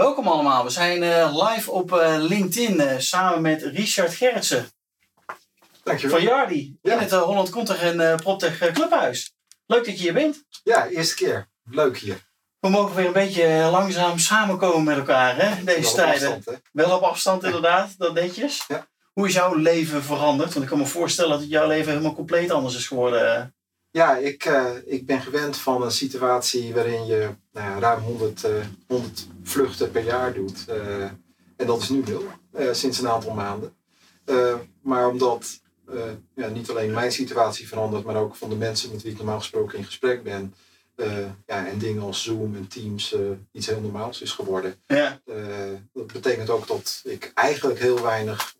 [0.00, 0.64] Welkom allemaal.
[0.64, 4.68] We zijn uh, live op uh, LinkedIn uh, samen met Richard Gerritsen
[5.82, 6.16] Dankjewel.
[6.16, 6.92] van Jardi Ja.
[6.92, 9.34] in het Holland Contech en PropTech Clubhuis.
[9.66, 10.44] Leuk dat je hier bent.
[10.64, 11.48] Ja, eerste keer.
[11.70, 12.18] Leuk hier.
[12.60, 16.12] We mogen weer een beetje langzaam samenkomen met elkaar hè, deze Wel op tijden.
[16.34, 16.52] afstand, hè?
[16.72, 18.64] Wel op afstand inderdaad, dat netjes.
[18.68, 18.86] Ja.
[19.12, 20.52] Hoe is jouw leven veranderd?
[20.52, 23.54] Want ik kan me voorstellen dat jouw leven helemaal compleet anders is geworden.
[23.92, 28.44] Ja, ik, eh, ik ben gewend van een situatie waarin je nou ja, ruim 100,
[28.44, 28.52] eh,
[28.88, 30.64] 100 vluchten per jaar doet.
[30.68, 31.02] eh,
[31.56, 33.74] en dat is nu nul, eh, sinds een aantal maanden.
[34.24, 36.00] Eh, maar omdat eh,
[36.34, 39.38] ja, niet alleen mijn situatie verandert, maar ook van de mensen met wie ik normaal
[39.38, 40.54] gesproken in gesprek ben.
[40.94, 43.20] eh, ja, en dingen als Zoom en Teams eh,
[43.52, 44.74] iets heel normaals is geworden.
[44.86, 45.34] Ja, Eh,
[45.92, 48.54] dat betekent ook dat ik eigenlijk heel weinig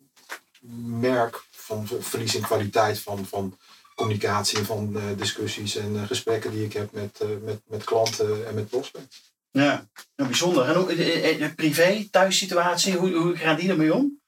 [0.85, 3.57] merk van verlies in kwaliteit van, van
[3.95, 8.53] communicatie, van discussies en eh, gesprekken die ik heb met, eh, met, met klanten en
[8.53, 9.33] met prospects.
[9.51, 9.89] ja.
[10.15, 10.65] Nou, bijzonder.
[10.67, 14.19] En hoe, eh, eh, privé, thuissituatie, hoe, hoe gaan die ermee om?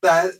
[0.00, 0.32] Nou,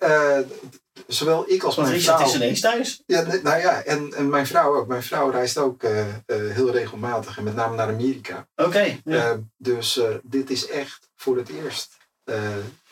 [1.07, 2.31] zowel ik als Want mijn Richard vrouw...
[2.31, 3.03] is ineens thuis.
[3.07, 4.87] Ja, nou ja, en, en mijn vrouw ook.
[4.87, 5.83] Mijn vrouw reist ook
[6.27, 8.49] heel regelmatig en met name naar Amerika.
[8.57, 9.01] Oké.
[9.05, 9.41] ja.
[9.57, 11.97] Dus dit is echt voor het eerst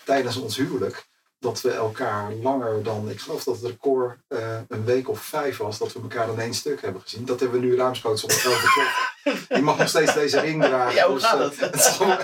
[0.04, 1.06] tijdens ons huwelijk
[1.42, 5.56] dat we elkaar langer dan, ik geloof dat het record eh, een week of vijf
[5.56, 7.24] was, dat we elkaar in één stuk hebben gezien.
[7.24, 9.14] Dat hebben we nu ruimschoots op elkaar.
[9.56, 10.94] Je mag nog steeds deze ring dragen.
[10.94, 11.60] Ja, hoe dus, gaat eh, het?
[11.70, 12.18] het is gewoon-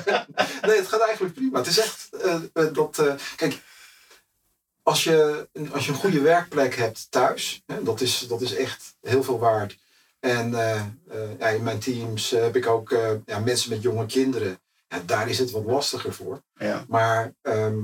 [0.63, 1.59] nee, het gaat eigenlijk prima.
[1.59, 2.09] Het is echt
[2.53, 3.03] eh, dat,
[3.37, 3.61] kijk,
[4.83, 8.97] als je, als je een goede werkplek hebt thuis, hè, dat, is, dat is echt
[9.01, 9.79] heel veel waard.
[10.21, 10.51] En
[11.39, 12.97] ja, in mijn teams heb ik ook
[13.27, 14.61] ja, mensen met jonge kinderen.
[14.89, 16.43] Ja, daar is het wat lastiger voor.
[16.55, 16.85] Ja.
[16.89, 17.79] Maar ehm,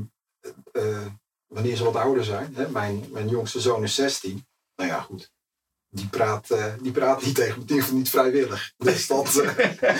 [0.72, 1.06] eh,
[1.54, 4.46] wanneer ze wat ouder zijn, hè, mijn, mijn jongste zoon is 16.
[4.76, 5.32] Nou ja, goed.
[5.88, 8.72] Die praat, eh, die praat niet tegen me, in ieder geval niet vrijwillig.
[8.84, 9.94] Dus dat, eh,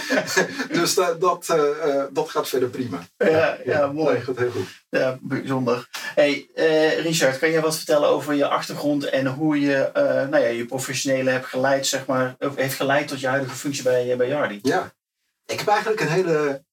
[0.68, 3.06] dus dat, dat, eh, eh, dat gaat verder prima.
[3.16, 4.14] Ja, ja, mooi.
[4.14, 4.84] Dat gaat heel goed.
[4.88, 5.88] Ja, bijzonder.
[6.14, 10.38] Hey, eh, Richard, kan jij wat vertellen over je achtergrond en hoe je eh, nou
[10.42, 14.16] ja, je professionele hebt geleid, zeg maar, heeft geleid tot je huidige functie bij, eh,
[14.16, 14.58] bij Yardi?
[14.62, 14.92] Ja,
[15.46, 16.64] ik heb eigenlijk een hele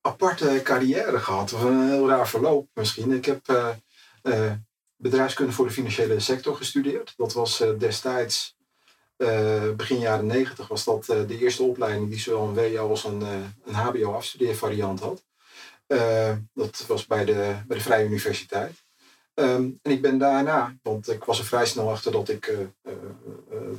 [0.00, 1.52] aparte carrière gehad.
[1.52, 3.12] Of een heel raar verloop misschien.
[3.12, 3.68] Ik heb eh,
[4.26, 4.52] eh,
[4.96, 7.14] bedrijfskunde voor de financiële sector gestudeerd.
[7.16, 8.56] Dat was eh, destijds,
[9.16, 13.20] eh, begin jaren negentig, was dat de eerste opleiding die zowel een WO als een,
[13.64, 15.24] een HBO afstudeervariant had.
[16.52, 18.84] Dat was bij de, bij de Vrije Universiteit.
[19.34, 22.56] Ehm, en ik ben daarna, want ik was er vrij snel achter dat ik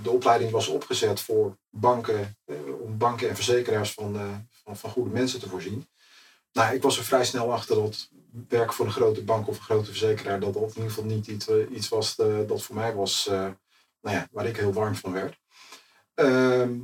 [0.04, 2.38] de opleiding was opgezet voor banken,
[2.80, 5.88] om banken en verzekeraars van, van, van goede mensen te voorzien.
[6.52, 8.10] Nou, ik was er vrij snel achter dat
[8.48, 11.28] werk voor een grote bank of een grote verzekeraar, dat dat in ieder geval niet
[11.28, 13.50] iets, eh, iets was eh, dat voor mij was, eh,
[14.02, 15.40] nou ja, waar ik heel warm van werd.
[16.14, 16.80] Ehm,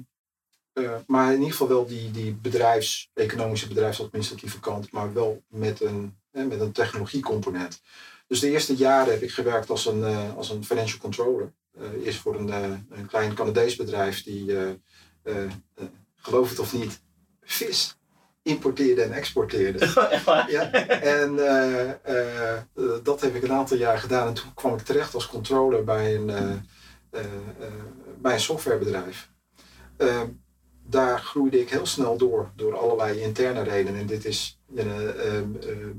[0.73, 5.81] eh, maar in ieder geval wel die, die bedrijfs, economische bedrijfsadministratieve kant, maar wel met
[5.81, 7.81] een, eh, met een technologiecomponent.
[8.27, 10.03] Dus de eerste jaren heb ik gewerkt als een,
[10.35, 11.53] als een financial controller.
[11.71, 12.49] Eh, eerst voor een,
[12.89, 14.57] een klein Canadees bedrijf die,
[16.15, 17.01] geloof het of niet,
[17.41, 17.97] vis
[18.43, 19.93] importeerde en exporteerde.
[20.25, 20.51] Waar?
[20.51, 20.71] Ja,
[21.01, 22.61] en eh, eh,
[23.03, 24.27] dat heb ik een aantal jaar gedaan.
[24.27, 27.21] En toen kwam ik terecht als controller bij een, eh,
[28.21, 29.29] bij een softwarebedrijf.
[29.97, 30.21] Eh,
[30.85, 33.99] daar groeide ik heel snel door, door allerlei interne redenen.
[33.99, 35.43] En dit is in, eh, eh, eh,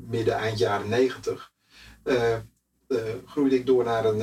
[0.09, 1.53] midden, eind jaren negentig.
[2.03, 2.41] Eh, eh,
[3.27, 4.16] groeide ik door naar een,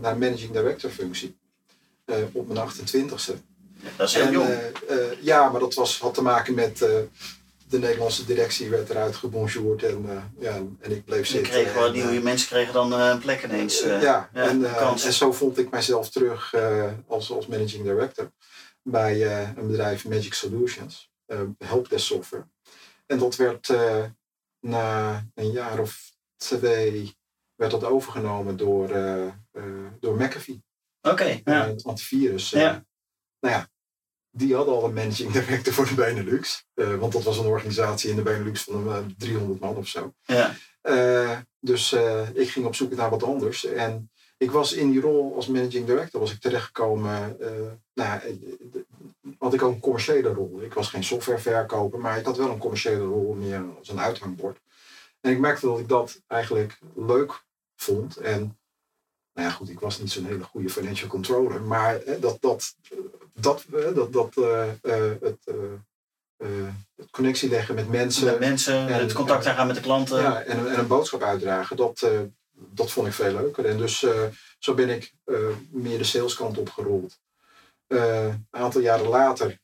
[0.00, 1.36] naar een managing director functie.
[2.32, 3.32] op mijn 28ste.
[3.96, 4.48] Dat is heel En, jong.
[5.20, 6.84] ja, maar dat was, had te maken met
[7.70, 11.52] de Nederlandse directie werd eruit gebonjourd en, eh, ja, en, ik bleef zitten.
[11.52, 13.80] kreeg wel, En, nieuwe eh, mensen kregen dan eh, een plek ineens.
[13.80, 14.64] ja, ja, en,
[15.04, 16.54] en zo vond ik mijzelf terug
[17.06, 18.32] als, als managing director
[18.82, 21.10] bij een bedrijf Magic Solutions,
[21.58, 22.46] helpdesk software.
[23.06, 23.68] En dat werd
[24.60, 27.16] na een jaar of twee
[27.54, 28.88] werd dat overgenomen door,
[30.00, 30.62] door McAfee.
[31.02, 31.40] Oké, ja.
[31.44, 32.50] eh, het antivirus.
[32.50, 32.84] Ja.
[33.40, 33.68] Nou ja,
[34.38, 36.66] die hadden al een managing director voor de Benelux.
[36.74, 39.88] Eh, want dat was een organisatie in de Benelux van een, eh, 300 man of
[39.88, 40.12] zo.
[40.22, 40.54] ja.
[40.80, 41.92] Eh, dus
[42.32, 43.64] ik ging op zoek naar wat anders.
[43.64, 47.36] En ik was in die rol als managing director was ik terechtgekomen.
[47.94, 48.20] nou,
[49.38, 50.62] had ik ook een commerciële rol.
[50.62, 54.58] Ik was geen softwareverkoper, maar ik had wel een commerciële rol meer als een uithangbord.
[55.20, 57.44] En ik merkte dat ik dat eigenlijk leuk
[57.76, 58.16] vond.
[58.16, 58.57] En
[59.38, 62.74] nou ja, goed, ik was niet zo'n hele goede financial controller, maar dat, dat,
[63.32, 63.64] dat,
[63.94, 64.34] dat, dat
[65.20, 65.38] het,
[66.96, 68.24] het connectie leggen met mensen.
[68.24, 70.20] Met mensen, en, het contact aangaan met de klanten.
[70.20, 72.08] Ja, en, en een boodschap uitdragen, dat,
[72.52, 73.66] dat vond ik veel leuker.
[73.66, 74.06] En dus
[74.58, 75.14] zo ben ik
[75.70, 77.20] meer de saleskant opgerold.
[77.86, 79.58] een aantal jaren later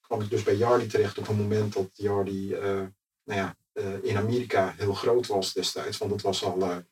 [0.00, 2.48] kwam ik dus bij Yardi terecht op het moment dat Yardi
[3.24, 3.56] nou ja,
[4.02, 5.98] in Amerika heel groot was destijds.
[5.98, 6.82] Want het was al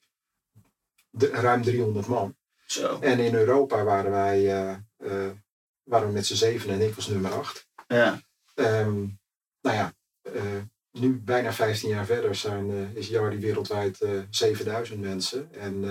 [1.22, 2.36] ruim 300 man.
[2.66, 2.98] Zo.
[3.00, 4.42] En in Europa waren wij
[4.98, 5.30] uh,
[5.82, 7.68] waren we met z'n zeven en ik was nummer acht.
[7.86, 8.20] Ja.
[8.54, 9.20] Um,
[9.60, 9.94] nou ja,
[10.34, 10.42] uh,
[10.92, 13.98] nu bijna 15 jaar verder zijn, is Jardi wereldwijd
[14.30, 15.52] 7000 mensen.
[15.52, 15.84] En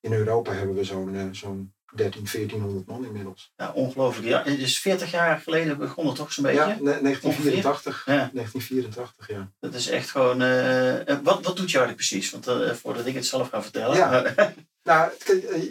[0.00, 3.52] in Europa hebben we zo'n zo'n 13, 1400 man inmiddels.
[3.56, 4.28] Ja, ongelooflijk.
[4.28, 6.58] Ja, het is 40 jaar geleden begonnen toch zo'n beetje?
[6.58, 8.02] Ja, 1984.
[8.06, 8.30] Ja.
[8.32, 9.50] 1984, ja.
[9.60, 10.42] Dat is echt gewoon...
[10.42, 12.30] Uh, wat, wat doet Jardi precies?
[12.30, 13.96] Want uh, voordat ik het zelf ga vertellen.
[13.96, 14.34] Ja.
[14.82, 15.10] nou,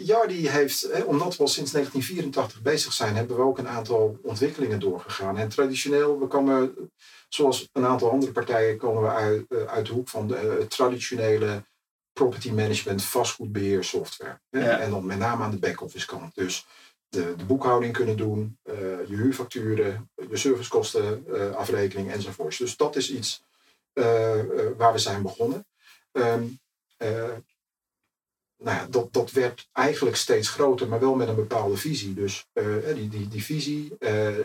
[0.02, 4.80] Jardi heeft, omdat we al sinds 1984 bezig zijn, hebben we ook een aantal ontwikkelingen
[4.80, 5.38] doorgegaan.
[5.38, 6.74] En traditioneel, we komen,
[7.28, 11.62] zoals een aantal andere partijen, komen we uit, uit de hoek van de traditionele
[12.20, 14.40] property management, vastgoedbeheer software.
[14.50, 16.34] En dan met name aan de back-office kant.
[16.34, 16.66] Dus
[17.08, 18.74] de, de, boekhouding kunnen doen, uh,
[19.08, 22.58] je huurfacturen, je servicekosten, uh, afrekening enzovoorts.
[22.58, 23.42] Dus dat is iets
[23.94, 24.04] uh,
[24.76, 25.66] waar we zijn begonnen.
[26.12, 26.58] Um,
[28.56, 32.14] nou ja, dat, dat werd eigenlijk steeds groter, maar wel met een bepaalde visie.
[32.14, 32.46] Dus
[32.94, 33.98] die, die, die visie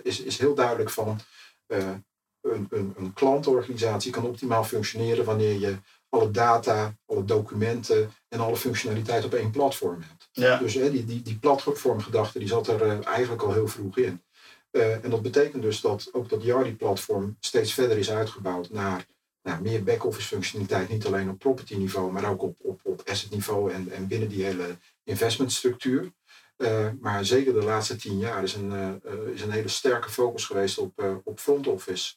[0.03, 1.19] is, is heel duidelijk van
[1.67, 2.05] een,
[2.41, 5.77] een, een klantorganisatie kan optimaal functioneren wanneer je
[6.15, 10.29] alle data, alle documenten en alle functionaliteit op één platform hebt.
[10.31, 10.57] Ja.
[10.57, 14.23] Dus hè, die, die, die platformgedachte die zat er uh, eigenlijk al heel vroeg in.
[14.71, 19.05] Uh, en dat betekent dus dat ook dat Yardi-platform steeds verder is uitgebouwd naar
[19.43, 20.89] nou, meer back-office functionaliteit.
[20.89, 24.29] Niet alleen op property niveau, maar ook op, op, op asset niveau en, en binnen
[24.29, 26.11] die hele investmentstructuur.
[26.57, 29.01] Uh, maar zeker de laatste tien jaar is een,
[29.33, 32.13] is een hele sterke focus geweest op, op front office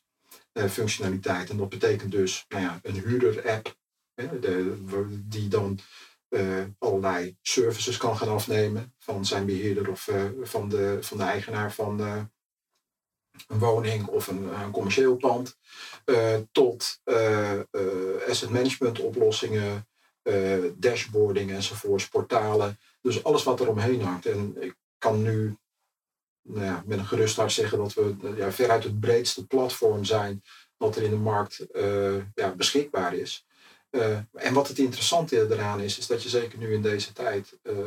[0.69, 1.50] functionaliteit.
[1.50, 3.77] En dat betekent dus nou ja, een huurder-app
[4.26, 4.76] de,
[5.29, 5.79] die dan
[6.29, 11.23] uh, allerlei services kan gaan afnemen van zijn beheerder of uh, van, de, van de
[11.23, 12.23] eigenaar van uh,
[13.47, 15.56] een woning of een, een commercieel pand,
[16.53, 17.00] tot
[18.29, 19.88] asset management oplossingen,
[20.75, 22.79] dashboarding enzovoorts, portalen.
[23.00, 24.26] Dus alles wat er omheen hangt.
[24.26, 25.56] En ik kan nu
[26.43, 30.43] nou ja, met een gerust hart zeggen dat we ja, veruit het breedste platform zijn
[30.76, 31.67] wat er in de markt
[32.35, 33.47] ja, beschikbaar is.
[33.90, 37.58] Uh, en wat het interessante eraan is, is dat je zeker nu in deze tijd,
[37.62, 37.79] uh,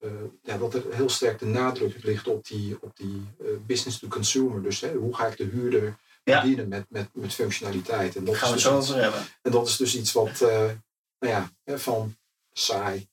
[0.00, 0.10] uh,
[0.42, 3.22] ja, dat er heel sterk de nadruk ligt op die, op die
[3.66, 4.62] business to consumer.
[4.62, 6.40] Dus hè, hoe ga ik de huurder ja.
[6.40, 8.16] bedienen met, met, met functionaliteit.
[8.16, 9.26] En dat gaan we dus zo hebben.
[9.42, 10.78] En dat is dus iets wat, nou
[11.18, 12.16] ja, van
[12.52, 13.08] saai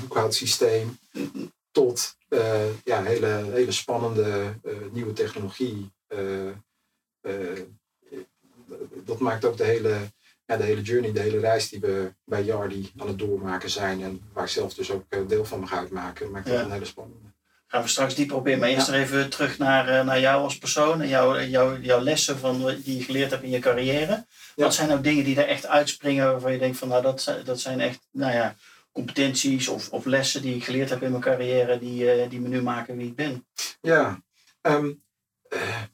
[0.00, 0.98] boekhoudsysteem
[1.70, 2.16] tot
[2.84, 4.54] ja, hele, hele spannende
[4.90, 5.92] nieuwe technologie.
[9.04, 10.10] dat maakt ook de hele
[10.48, 14.02] ja, de hele journey, de hele reis die we bij Yardi aan het doormaken zijn.
[14.02, 16.84] En waar ik zelf dus ook eh, deel van mag uitmaken, maakt dat een hele
[16.84, 17.26] spannende.
[17.66, 18.58] Gaan we straks dieper op in.
[18.58, 18.94] Maar eerst ja.
[18.94, 22.98] even terug naar, eh, naar jou als persoon en jouw, jouw, jouw lessen van, die
[22.98, 24.26] je geleerd hebt in je carrière.
[24.54, 27.60] Wat zijn nou dingen die er echt uitspringen waarvan je denkt van nou dat, dat
[27.60, 28.54] zijn echt nou ja,
[28.92, 32.62] competenties of, of lessen die ik geleerd heb in mijn carrière die, die me nu
[32.62, 33.46] maken wie ik ben?
[33.80, 34.22] Ja,
[34.62, 34.94] um, uh,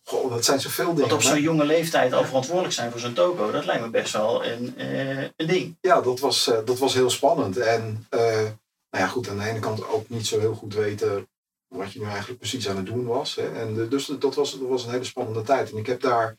[0.02, 1.00] goh, dat zijn zoveel dingen.
[1.00, 4.12] Want op zo'n jonge leeftijd al verantwoordelijk zijn voor zo'n toko, dat lijkt me best
[4.12, 5.76] wel een, uh, een ding.
[5.80, 7.56] Ja, dat was, uh, dat was heel spannend.
[7.56, 8.56] En nou
[8.90, 11.28] ja, goed, aan de ene kant ook niet zo heel goed weten
[11.68, 13.34] wat je nu eigenlijk precies aan het doen was.
[13.34, 13.52] Hè.
[13.60, 15.70] En dus dat was, dat was een hele spannende tijd.
[15.70, 16.36] En ik heb daar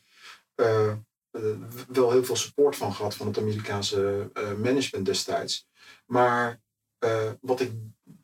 [1.88, 4.30] wel heel veel support van gehad van het Amerikaanse
[4.62, 5.66] management destijds.
[6.06, 6.60] Maar
[7.40, 7.72] wat ik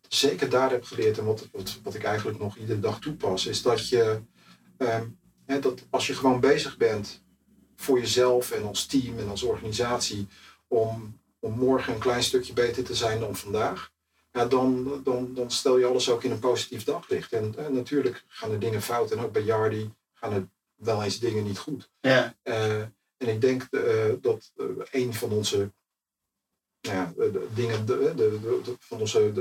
[0.08, 3.62] zeker daar heb geleerd en wat, wat, wat ik eigenlijk nog iedere dag toepas, is
[3.62, 4.22] dat je
[4.82, 7.22] Um, hè, dat als je gewoon bezig bent
[7.76, 10.28] voor jezelf en als team en als organisatie
[10.68, 13.92] om, om morgen een klein stukje beter te zijn dan vandaag,
[14.32, 17.32] ja, dan, dan, dan stel je alles ook in een positief daglicht.
[17.32, 21.18] En, en natuurlijk gaan er dingen fout en ook bij Yardi gaan er wel eens
[21.18, 21.90] dingen niet goed.
[22.00, 22.34] Ja.
[22.44, 22.80] Uh,
[23.16, 25.72] en ik denk uh, dat uh, een van onze
[26.82, 29.32] nou ja, de, dingen de, de, van onze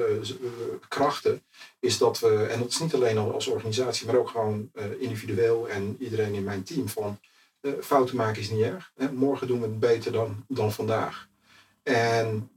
[0.87, 1.43] krachten
[1.79, 5.69] is dat we, en dat is niet alleen als organisatie, maar ook gewoon uh, individueel
[5.69, 7.19] en iedereen in mijn team, van
[7.61, 8.91] uh, fouten maken is niet erg.
[8.95, 9.11] Hè?
[9.11, 11.29] Morgen doen we het beter dan, dan vandaag.
[11.83, 12.51] En,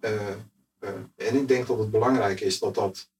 [1.17, 3.11] en ik denk dat het belangrijk is dat dat,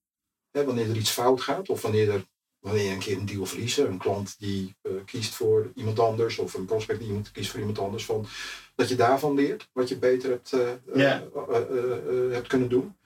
[0.51, 2.25] hè, wanneer er iets fout gaat of wanneer er
[2.65, 6.39] wanneer je een keer een deal verliest, een klant die uh, kiest voor iemand anders
[6.39, 8.27] of een prospect die kiest voor iemand anders, van,
[8.75, 11.21] dat je daarvan leert wat je beter hebt, uh,
[12.33, 12.97] hebt kunnen doen.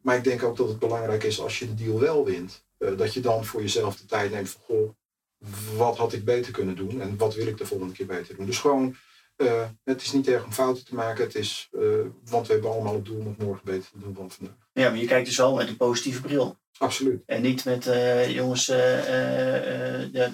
[0.00, 3.14] maar ik denk ook dat het belangrijk is als je de deal wel wint, dat
[3.14, 4.90] je dan voor jezelf de tijd neemt van goh,
[5.76, 8.46] wat had ik beter kunnen doen en wat wil ik de volgende keer beter doen.
[8.46, 8.96] Dus gewoon
[9.36, 11.24] uh, het is niet erg om fouten te maken.
[11.24, 11.82] Het is, uh,
[12.24, 14.56] want we hebben allemaal het doel om het morgen beter te doen dan vandaag.
[14.72, 16.60] Ja, maar je kijkt dus al met een positieve bril.
[16.78, 17.22] Absoluut.
[17.26, 20.32] En niet met, uh, jongens, ja,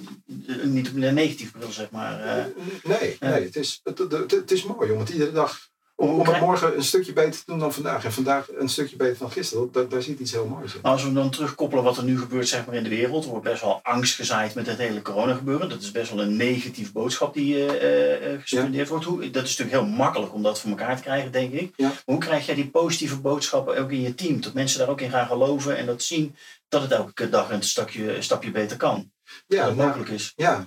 [0.62, 2.49] niet met een negatieve bril, zeg maar.
[2.83, 5.69] nee, nee het, is, het, het, het, is mooi, want iedere dag
[6.00, 8.05] om, om het morgen een stukje beter te doen dan vandaag.
[8.05, 9.69] En vandaag een stukje beter dan gisteren.
[9.73, 10.83] Dat, daar zit iets heel moois in.
[10.83, 13.25] Als we dan terugkoppelen wat er nu gebeurt zeg maar, in de wereld.
[13.25, 15.69] Er wordt best wel angst gezaaid met het hele corona gebeuren.
[15.69, 19.05] Dat is best wel een negatieve boodschap die uh, uh, gespendeerd wordt.
[19.05, 21.73] Hoe, dat is natuurlijk heel makkelijk om dat voor elkaar te krijgen, denk ik.
[21.76, 21.93] Ja.
[22.05, 24.40] hoe krijg jij die positieve boodschappen ook in je team?
[24.40, 26.37] Dat mensen daar ook in gaan geloven en dat zien
[26.69, 29.12] dat het elke dag een stapje, een stapje beter kan.
[29.47, 30.33] Ja, dat het nou, mogelijk is.
[30.37, 30.67] Ja,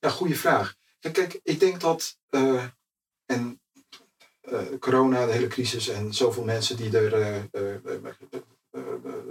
[0.00, 0.74] ja goede vraag.
[1.00, 2.18] Kijk, ik denk dat...
[3.26, 3.60] en
[4.78, 7.18] corona, de hele crisis en zoveel mensen die er
[7.52, 7.74] uh,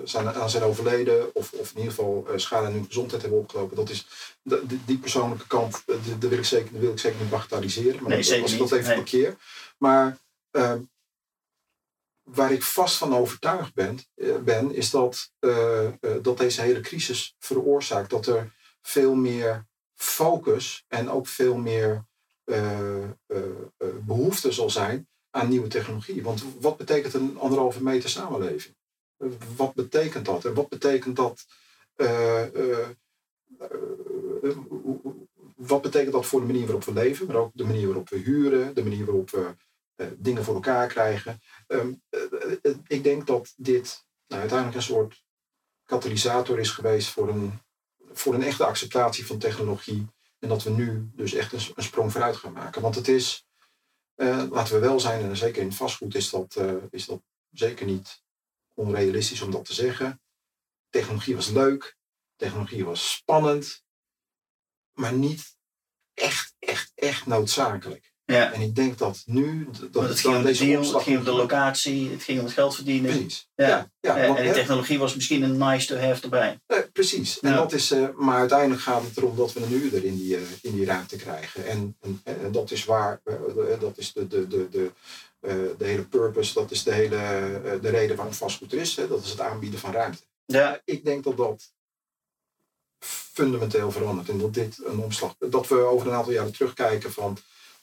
[0.03, 3.75] zijn, aan zijn overleden of, of in ieder geval schade in hun gezondheid hebben opgelopen.
[3.75, 4.07] Dat is
[4.41, 8.01] de, die persoonlijke kant, daar wil, ik zeker, wil ik zeker niet bagatelliseren.
[8.01, 8.95] Maar nee, als ik dat even nee.
[8.95, 9.35] parkeer.
[9.77, 10.17] Maar
[10.51, 10.79] ehm,
[12.23, 13.99] waar ik vast van overtuigd ben,
[14.43, 15.31] ben is dat,
[16.21, 22.05] dat deze hele crisis veroorzaakt dat er veel meer focus en ook veel meer
[24.05, 26.23] behoefte zal zijn aan nieuwe technologie.
[26.23, 28.75] Want wat betekent een anderhalve meter samenleving?
[29.55, 30.43] Wat betekent dat?
[30.43, 31.45] Wat betekent dat?
[35.55, 38.17] wat betekent dat voor de manier waarop we leven, maar ook de manier waarop we
[38.17, 39.55] huren, de manier waarop we
[40.17, 41.39] dingen voor elkaar krijgen?
[41.67, 41.93] Ehm,
[42.87, 45.23] ik denk dat dit nou, uiteindelijk een soort
[45.85, 47.59] katalysator is geweest voor een,
[48.11, 50.07] voor een echte acceptatie van technologie
[50.39, 52.81] en dat we nu dus echt een, sprong vooruit gaan maken.
[52.81, 53.45] Want het is,
[54.15, 57.85] uh, laten we wel zijn, en zeker in vastgoed is dat, uh, is dat zeker
[57.85, 58.23] niet
[58.73, 60.21] onrealistisch om dat te zeggen.
[60.89, 61.97] Technologie was leuk,
[62.35, 63.83] technologie was spannend,
[64.93, 65.57] maar niet
[66.13, 68.13] echt, echt, echt noodzakelijk.
[68.33, 68.53] Ja.
[68.53, 69.67] En ik denk dat nu...
[69.91, 72.53] Dat het ging om de deal, het ging om de locatie, het ging om het
[72.53, 73.11] geld verdienen.
[73.11, 73.49] Precies.
[73.55, 73.67] Ja.
[73.67, 76.59] ja, ja en, de technologie was misschien een nice to have erbij.
[76.65, 77.39] Eh, precies.
[77.39, 80.37] En dat is, uh, maar uiteindelijk gaat het erom dat we een uur in die,
[80.37, 81.65] uh, in die ruimte krijgen.
[81.65, 83.21] En, en, en dat is waar,
[83.79, 84.91] dat is de, de, de, de,
[85.77, 87.19] de hele purpose, dat is de, hele,
[87.81, 88.95] de reden waarom vastgoed er is.
[88.95, 89.07] Hè?
[89.07, 90.23] Dat is het aanbieden van ruimte.
[90.45, 90.81] Ja.
[90.85, 91.73] Ik denk dat dat
[92.99, 94.29] fundamenteel verandert.
[94.29, 97.37] En dat dit een omslag, dat we over een aantal jaren terugkijken van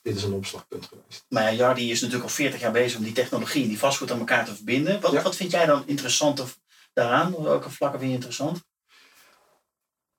[0.05, 1.25] dit is een opslagpunt geweest.
[1.29, 4.11] Maar ja, Jardi is natuurlijk al 40 jaar bezig om die technologie en die vastgoed
[4.11, 5.01] aan elkaar te verbinden.
[5.01, 5.23] Wat, Ja.
[5.23, 6.61] wat vind jij dan interessant of
[6.93, 7.43] daaraan?
[7.43, 8.65] Welke vlakken vind je interessant?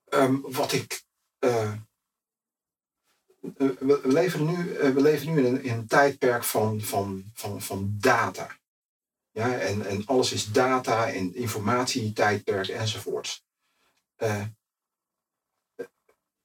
[0.05, 1.03] Ehm, wat ik.
[1.39, 1.73] eh,
[3.57, 7.31] we, we leven nu, eh, we leven nu in, een, in een tijdperk van, van,
[7.33, 8.57] van, van data.
[9.31, 13.45] Ja, en, en alles is data en informatietijdperk enzovoorts.
[14.15, 14.45] Eh,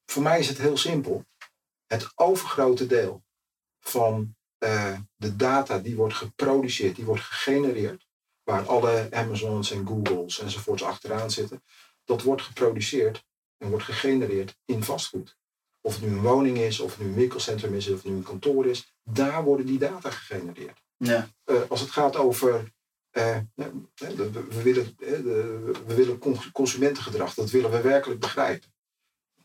[0.06, 1.24] voor mij is het heel simpel.
[1.86, 3.22] Het overgrote deel
[3.80, 8.06] van eh, de data die wordt geproduceerd, die wordt gegenereerd,
[8.42, 11.62] waar alle Amazons en Googles enzovoorts achteraan zitten,
[12.04, 13.24] dat wordt geproduceerd
[13.58, 15.38] en wordt gegenereerd in vastgoed.
[15.80, 18.16] Of het nu een woning is, of het nu een winkelcentrum is, of het nu
[18.16, 20.82] een kantoor is, daar worden die data gegenereerd.
[20.96, 21.28] Ja.
[21.44, 22.72] Uh, als het gaat over.
[23.12, 24.94] Uh, we, we, willen,
[25.86, 26.18] we willen
[26.52, 28.72] consumentengedrag, dat willen we werkelijk begrijpen.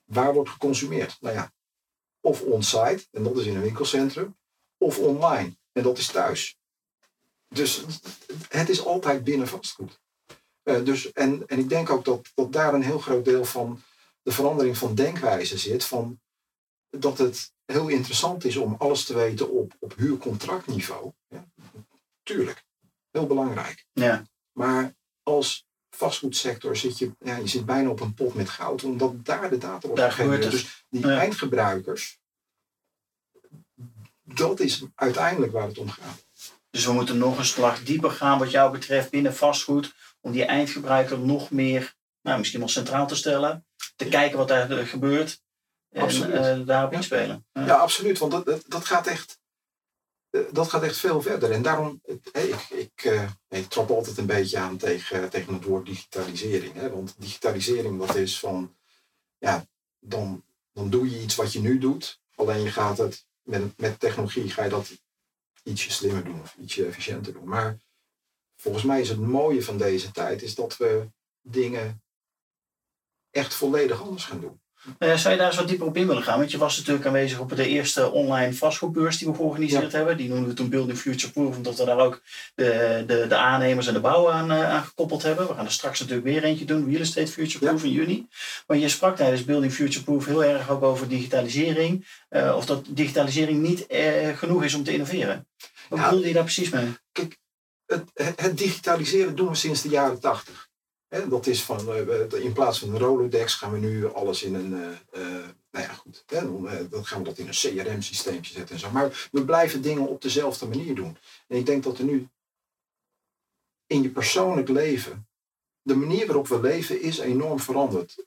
[0.04, 1.18] Waar wordt geconsumeerd?
[1.22, 1.54] Nou ja,
[2.25, 4.38] of on-site, en dat is in een winkelcentrum,
[4.77, 6.58] of online, en dat is thuis.
[7.48, 7.86] Dus
[8.50, 10.00] het is altijd binnen vastgoed.
[10.63, 13.82] Uh, dus, en, en ik denk ook dat, dat daar een heel groot deel van
[14.22, 15.86] de verandering van denkwijze zit.
[15.86, 16.20] Van
[16.89, 21.12] dat het heel interessant is om alles te weten op, op huurcontractniveau.
[21.27, 21.48] Ja,
[22.24, 22.65] tuurlijk,
[23.12, 23.86] heel belangrijk.
[23.91, 24.24] Ja.
[24.51, 29.25] Maar als vastgoedsector zit je, ja, je zit bijna op een pot met goud, omdat
[29.25, 30.52] daar de data wordt gegenereerd.
[30.52, 31.20] Dus die Ja.
[31.20, 32.20] eindgebruikers,
[34.24, 36.25] dat is uiteindelijk waar het om gaat.
[36.70, 39.94] Dus we moeten nog een slag dieper gaan wat jou betreft binnen vastgoed.
[40.22, 43.66] Om die eindgebruiker nog meer, nou, misschien wel centraal te stellen.
[43.96, 45.44] Te kijken wat daar gebeurt.
[45.90, 47.46] En eh, daarop inspelen.
[47.54, 47.66] Ja.
[47.66, 49.40] Ja, absoluut, want dat, dat, dat gaat echt.
[50.36, 51.51] Eh, Dat gaat echt veel verder.
[51.51, 52.01] En daarom,
[52.32, 56.74] ik, ik, eh, ik trap altijd een beetje aan tegen, tegen het woord digitalisering.
[56.74, 56.89] Hè?
[56.89, 58.75] Want digitalisering, dat is van,
[59.38, 59.65] ja,
[60.00, 62.22] dan, dan doe je iets wat je nu doet.
[62.36, 64.92] Alleen je gaat het, met, met technologie ga je dat
[65.63, 67.48] ietsje slimmer doen of ietsje efficiënter doen.
[67.48, 67.77] Maar
[68.56, 71.10] volgens mij is het mooie van deze tijd, is dat we
[71.42, 72.04] dingen
[73.30, 74.62] echt volledig anders gaan doen.
[75.00, 76.38] Uh, zou je daar eens wat dieper op in willen gaan?
[76.38, 80.18] Want je was natuurlijk aanwezig op de eerste online vastgoedbeurs die we georganiseerd hebben.
[80.18, 82.22] Die noemden we toen Building Future Proof, omdat we daar ook
[82.56, 85.48] de, de, de aannemers en de bouw aan, uh, aan, gekoppeld hebben.
[85.48, 88.27] We gaan er straks natuurlijk weer eentje doen, Real Estate Future Proof in juni.
[88.68, 92.08] Maar je sprak tijdens Building Future Proof heel erg ook over digitalisering.
[92.30, 93.86] Uh, of dat digitalisering niet
[94.36, 95.48] genoeg is om te innoveren.
[95.89, 96.88] Wat ja, bedoelde je daar precies mee?
[97.12, 97.38] Kijk,
[97.86, 100.65] het, het digitaliseren doen we sinds de jaren tachtig.
[101.30, 104.72] Dat is van, uh, in plaats van een Rolodex gaan we nu alles in een,
[104.72, 108.76] uh, uh, nou ja goed, hè, dan, dan, gaan we dat in een CRM-systeempje zetten
[108.76, 108.92] en zo.
[108.92, 111.18] Maar we blijven dingen op dezelfde manier doen.
[111.48, 112.30] En ik denk dat er nu
[113.88, 115.28] in je persoonlijk leven,
[115.82, 118.26] de manier waarop we leven is enorm veranderd.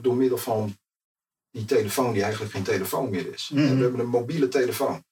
[0.00, 0.76] door middel van
[1.50, 3.50] die telefoon die eigenlijk geen telefoon meer is.
[3.52, 3.76] Mm -hmm.
[3.76, 5.04] We hebben een mobiele telefoon.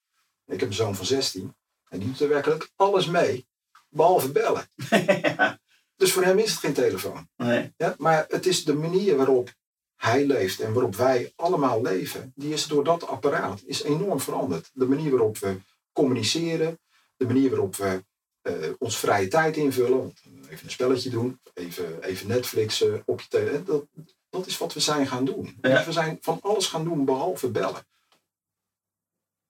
[0.45, 1.55] Ik heb een zoon van 16
[1.89, 3.47] en die doet er werkelijk alles mee,
[3.89, 4.69] behalve bellen.
[5.95, 7.29] Dus voor hem is het geen telefoon.
[7.35, 7.73] Nee.
[7.77, 9.53] Ja, maar het is de manier waarop
[9.95, 14.69] hij leeft en waarop wij allemaal leven, die is door dat apparaat is enorm veranderd.
[14.73, 15.57] De manier waarop we
[15.91, 16.79] communiceren,
[17.17, 18.03] de manier waarop we
[18.41, 20.13] uh, ons vrije tijd invullen,
[20.49, 23.63] even een spelletje doen, even, even Netflixen op je telefoon.
[23.65, 23.85] Dat,
[24.29, 25.57] dat is wat we zijn gaan doen.
[25.61, 25.69] Ja.
[25.75, 27.87] Dus we zijn van alles gaan doen behalve bellen.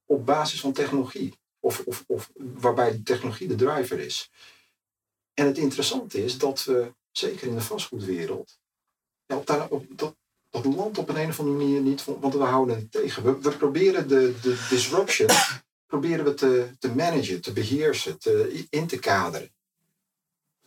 [0.06, 1.34] Op basis van technologie.
[1.60, 4.32] Of, of, of waarbij de technologie de driver is.
[5.36, 8.58] En het interessante is dat we, zeker in de vastgoedwereld,
[9.25, 10.15] ja, op daar, op, dat,
[10.50, 13.24] dat land op een, een of andere manier niet, want we houden het tegen.
[13.24, 15.30] We, we proberen de, de disruption
[15.86, 19.54] proberen we te, te managen, te beheersen, te, in te kaderen.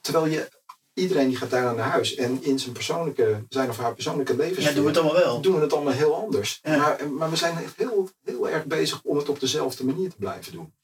[0.01, 0.49] Terwijl je,
[0.95, 4.67] iedereen die gaat daar naar huis en in zijn persoonlijke, zijn of haar persoonlijke levens.
[4.67, 5.41] Ja, doen we het allemaal wel.
[5.41, 6.61] Doen we het allemaal heel anders.
[6.63, 6.77] Ja.
[6.77, 10.53] Maar, maar we zijn heel, heel erg bezig om het op dezelfde manier te blijven
[10.53, 10.75] doen.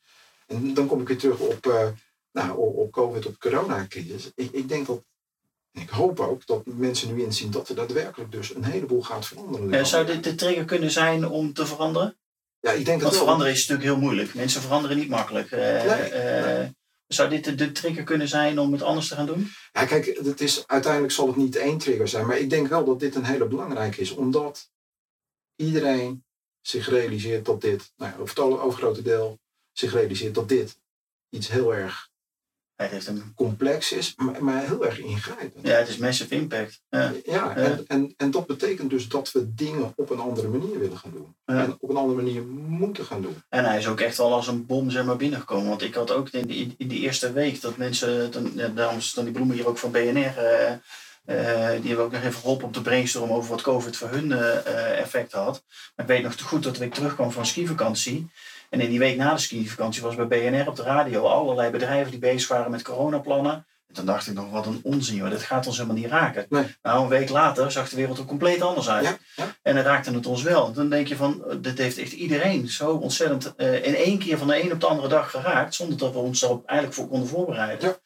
[0.47, 1.89] En dan kom ik weer terug op, uh,
[2.35, 4.31] nou, op COVID, op coronacrisis.
[4.35, 5.05] Ik, ik denk dat,
[5.73, 9.27] en ik hoop ook, dat mensen nu inzien dat er daadwerkelijk dus een heleboel gaat
[9.27, 9.71] veranderen.
[9.71, 12.17] Ja, zou dit de trigger kunnen zijn om te veranderen?
[12.61, 14.35] Ja, ik denk Want dat veranderen is natuurlijk heel moeilijk.
[14.35, 15.51] Mensen veranderen niet makkelijk.
[15.51, 16.77] Uh, nee, uh, nee.
[17.07, 19.51] Zou dit de, de, trigger kunnen zijn om het anders te gaan doen?
[19.73, 22.27] Ja, kijk, het is, uiteindelijk zal het niet één trigger zijn.
[22.27, 24.11] Maar ik denk wel dat dit een hele belangrijke is.
[24.11, 24.71] Omdat
[25.57, 26.25] iedereen
[26.61, 29.39] zich realiseert dat dit, nou ja, over het overgrote deel,
[29.73, 30.79] zich realiseert dat dit
[31.31, 32.13] iets heel erg
[32.77, 33.33] het heeft een...
[33.35, 35.67] complex is, maar, maar heel erg ingrijpend.
[35.67, 36.81] Ja, het is massive impact.
[36.89, 40.79] Ja, ja en, en, en dat betekent dus dat we dingen op een andere manier
[40.79, 41.37] willen gaan doen.
[41.45, 41.63] Ja.
[41.63, 43.37] En op een andere manier moeten gaan doen.
[43.49, 45.69] En hij is ook echt wel als een bom zeg maar, binnengekomen.
[45.69, 49.01] Want ik had ook in die, in die eerste week dat mensen, dan, ja, daarom
[49.01, 50.73] staan die bloemen hier ook van BNR, uh,
[51.27, 54.31] uh, die hebben ook nog even geholpen op de brainstorm over wat COVID voor hun
[54.31, 55.65] uh, effect had.
[55.97, 58.31] Ik weet nog te goed dat ik terugkwam van skivakantie.
[58.75, 62.11] En in die week na de skivakantie was bij BNR op de radio allerlei bedrijven
[62.11, 63.53] die bezig waren met coronaplannen.
[63.89, 65.31] En toen dacht ik nog, wat een onzin, joh.
[65.31, 66.47] dit gaat ons helemaal niet raken.
[66.49, 66.65] Nee.
[66.83, 69.05] Nou, een week later zag de wereld er compleet anders uit.
[69.05, 69.57] Ja, ja.
[69.63, 70.73] En dan raakte het ons wel.
[70.73, 74.47] Dan denk je van, dit heeft echt iedereen zo ontzettend uh, in één keer van
[74.47, 75.75] de een op de andere dag geraakt.
[75.75, 77.97] Zonder dat we ons daar eigenlijk voor konden voorbereiden.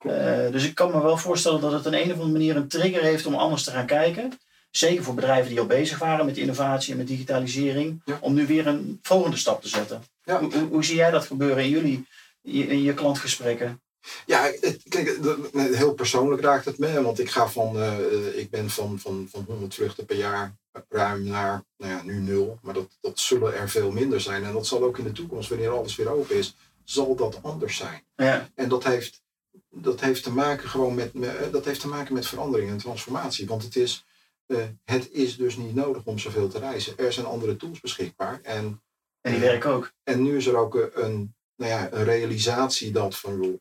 [0.00, 2.56] Ja, uh, dus ik kan me wel voorstellen dat het een, een of andere manier
[2.56, 4.32] een trigger heeft om anders te gaan kijken.
[4.78, 8.02] Zeker voor bedrijven die al bezig waren met innovatie en met digitalisering.
[8.04, 8.18] Ja.
[8.20, 10.02] Om nu weer een volgende stap te zetten.
[10.24, 10.40] Ja.
[10.40, 12.06] Hoe, hoe, hoe, zie jij dat gebeuren in jullie,
[12.42, 13.80] in je klantgesprekken?
[14.26, 14.50] Ja,
[14.88, 15.18] kijk,
[15.52, 17.02] heel persoonlijk raakt het me.
[17.02, 20.54] Want ik, ga van, uh, ik ben van, van, van 100 vluchten per jaar
[20.88, 22.58] ruim naar nou ja, nu nul.
[22.62, 24.44] Maar dat, dat zullen er veel minder zijn.
[24.44, 27.76] En dat zal ook in de toekomst, wanneer alles weer open is, zal dat anders
[27.76, 28.02] zijn.
[28.16, 28.48] Ja.
[28.54, 29.22] En dat heeft,
[29.70, 33.46] dat heeft te maken gewoon met, met, dat heeft te maken met verandering en transformatie.
[33.46, 34.06] Want het is,
[34.48, 36.98] uh, het is dus niet nodig om zoveel te reizen.
[36.98, 38.40] Er zijn andere tools beschikbaar.
[38.42, 38.82] En,
[39.20, 39.92] en die werken ook.
[40.02, 43.58] En nu is er ook een, nou ja, een realisatie dat van, joh,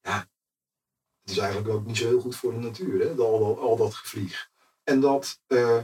[0.00, 0.28] ja,
[1.22, 3.10] het is eigenlijk ook niet zo heel goed voor de natuur, hè?
[3.10, 4.50] Al, al, al dat gevlieg.
[4.84, 5.82] En, dat, uh,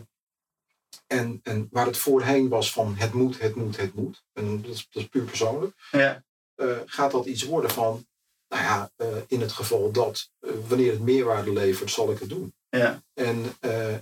[1.06, 4.70] en, en waar het voorheen was van het moet, het moet, het moet, en dat
[4.70, 6.24] is, dat is puur persoonlijk, ja.
[6.56, 8.06] uh, gaat dat iets worden van,
[8.48, 8.90] nou ja,
[9.26, 10.30] in het geval dat
[10.68, 12.54] wanneer het meerwaarde levert, zal ik het doen.
[12.70, 13.02] Ja.
[13.14, 13.44] En,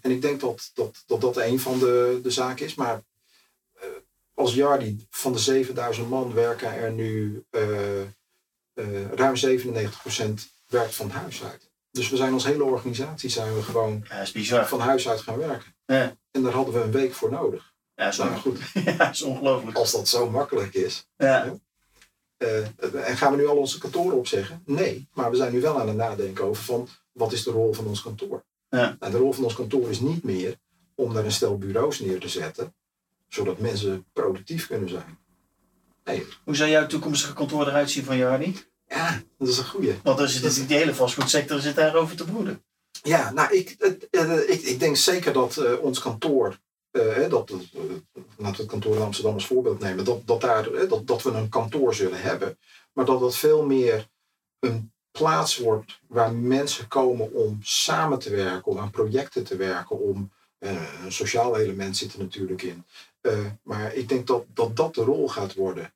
[0.00, 3.02] en ik denk dat dat, dat, dat een van de, de zaken is, maar
[4.36, 10.22] als Jardi van de 7000 man werken er nu uh, ruim 97%
[10.66, 11.70] werkt van huis uit.
[11.90, 15.74] Dus we zijn als hele organisatie zijn we gewoon ja, van huis uit gaan werken.
[15.86, 16.16] Ja.
[16.30, 17.74] En daar hadden we een week voor nodig.
[17.94, 18.58] Ja, is, nou, goed.
[18.98, 19.76] ja, is ongelooflijk.
[19.76, 21.06] Als dat zo makkelijk is.
[21.16, 21.54] Ja.
[22.36, 24.62] En gaan we nu al onze kantoren opzeggen?
[24.64, 27.72] Nee, maar we zijn nu wel aan het nadenken over van wat is de rol
[27.72, 28.44] van ons kantoor?
[28.76, 28.96] Ja.
[29.10, 30.56] De rol van ons kantoor is niet meer
[30.94, 32.74] om daar een stel bureaus neer te zetten,
[33.28, 35.18] zodat mensen productief kunnen zijn.
[36.04, 36.26] Nee.
[36.44, 38.56] Hoe zou jouw toekomstige kantoor eruit zien van Jardi?
[38.88, 39.94] Ja, dat is een goeie.
[40.02, 40.68] Want er zit, dat...
[40.68, 42.62] die hele vastgoedsector zit daarover te broeden.
[43.02, 43.76] Ja, nou, ik,
[44.48, 46.58] ik, ik denk zeker dat ons kantoor
[46.96, 47.58] uh, dat, uh,
[48.36, 51.30] laten we het kantoor in Amsterdam als voorbeeld nemen, dat, dat, daar, dat, dat we
[51.30, 52.58] een kantoor zullen hebben,
[52.92, 54.08] maar dat het veel meer
[54.58, 59.98] een plaats wordt waar mensen komen om samen te werken, om aan projecten te werken,
[59.98, 62.86] om uh, een sociaal element zit er natuurlijk in.
[63.62, 65.94] maar ik denk dat, dat dat de rol gaat worden.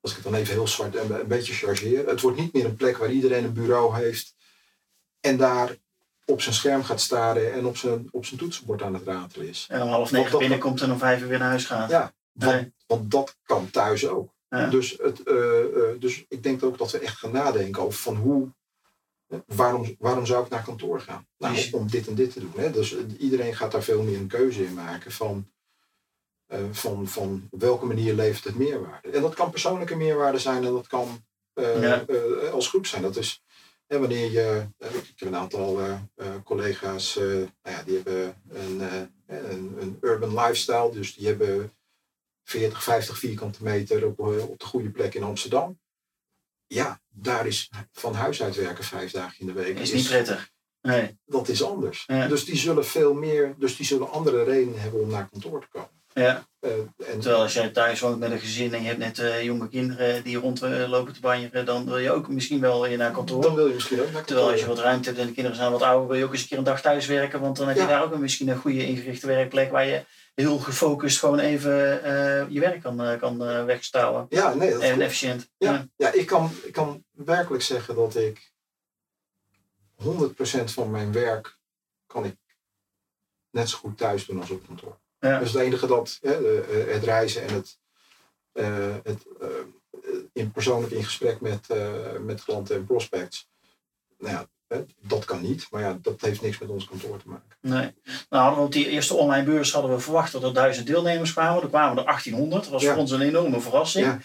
[0.00, 2.08] als ik het dan even heel zwart en een beetje chargeer.
[2.08, 4.34] Het wordt niet meer een plek waar iedereen een bureau heeft
[5.20, 5.76] en daar
[6.24, 9.66] op zijn scherm gaat staren en op zijn, op zijn toetsenbord aan het ratelen is.
[9.70, 11.90] En om half negen binnenkomt en om vijf uur weer naar huis gaat.
[11.90, 14.34] Ja, want, want dat kan thuis ook.
[14.48, 15.34] Dus, het, uh,
[15.74, 18.54] uh, dus ik denk ook dat we echt gaan nadenken over van hoe,
[19.46, 21.26] waarom, waarom zou ik naar kantoor gaan?
[21.38, 22.52] Nou, om dit en dit te doen.
[22.56, 22.70] Hè?
[22.70, 25.50] Dus iedereen gaat daar veel meer een keuze in maken van,
[26.48, 29.10] uh, van, van op welke manier levert het meerwaarde.
[29.10, 32.04] En dat kan persoonlijke meerwaarde zijn en dat kan ja.
[32.52, 33.02] als groep zijn.
[33.02, 33.42] Dat is,
[33.86, 35.80] en wanneer je, ik heb een aantal
[36.44, 38.80] collega's, nou ja, die hebben een,
[39.26, 41.72] een, een urban lifestyle, dus die hebben
[42.46, 45.78] 40, 50 vierkante meter op, eh, op de goede plek in Amsterdam.
[46.66, 49.78] Ja, daar is van huis uit werken vijf dagen in de week.
[49.78, 50.50] Is, is niet prettig.
[50.82, 51.18] Nee.
[51.24, 52.06] Dat is anders.
[52.06, 55.68] Dus die zullen veel meer, dus die zullen andere redenen hebben om naar kantoor te
[55.70, 55.96] komen.
[56.14, 56.46] Ja.
[56.60, 59.42] Uh, en, Terwijl als jij thuis woont met een gezin en je hebt net uh,
[59.42, 63.42] jonge kinderen die rondlopen te banjeren, dan wil je ook misschien wel naar kantoor.
[63.42, 64.36] Dan wil je misschien ook naar kantoor.
[64.36, 66.32] Terwijl als je wat ruimte hebt en de kinderen zijn wat ouder, wil je ook
[66.32, 68.48] eens een keer een dag thuis werken, want dan heb je daar ook een, misschien
[68.48, 70.04] een goede ingerichte werkplek waar je
[70.36, 74.26] heel gefocust gewoon even uh, je werk kan, uh, kan uh, wegstouwen.
[74.28, 75.50] Ja, nee, dat En efficiënt.
[75.56, 75.86] Ja, ja.
[75.96, 76.12] ja.
[76.12, 78.52] ik, kan, ik kan werkelijk zeggen dat ik
[80.02, 80.04] 100%
[80.64, 81.58] van mijn werk
[82.06, 82.36] kan ik
[83.50, 84.98] net zo goed thuis doen als op kantoor.
[85.18, 85.38] Ja.
[85.38, 87.78] Dus het enige dat het reizen en het,
[89.02, 89.26] het
[90.32, 91.66] in persoonlijk in gesprek met,
[92.20, 93.48] met klanten en prospects.
[94.18, 94.48] Nou ja,
[95.00, 97.56] dat kan niet, maar ja, dat heeft niks met ons kantoor te maken.
[97.60, 97.94] Nee.
[98.30, 101.32] Nou, hadden we op die eerste online beurs hadden we verwacht dat er duizend deelnemers
[101.32, 101.62] kwamen.
[101.62, 102.62] Er kwamen er 1800.
[102.62, 104.06] Dat was voor ons een enorme verrassing.
[104.06, 104.18] Ja.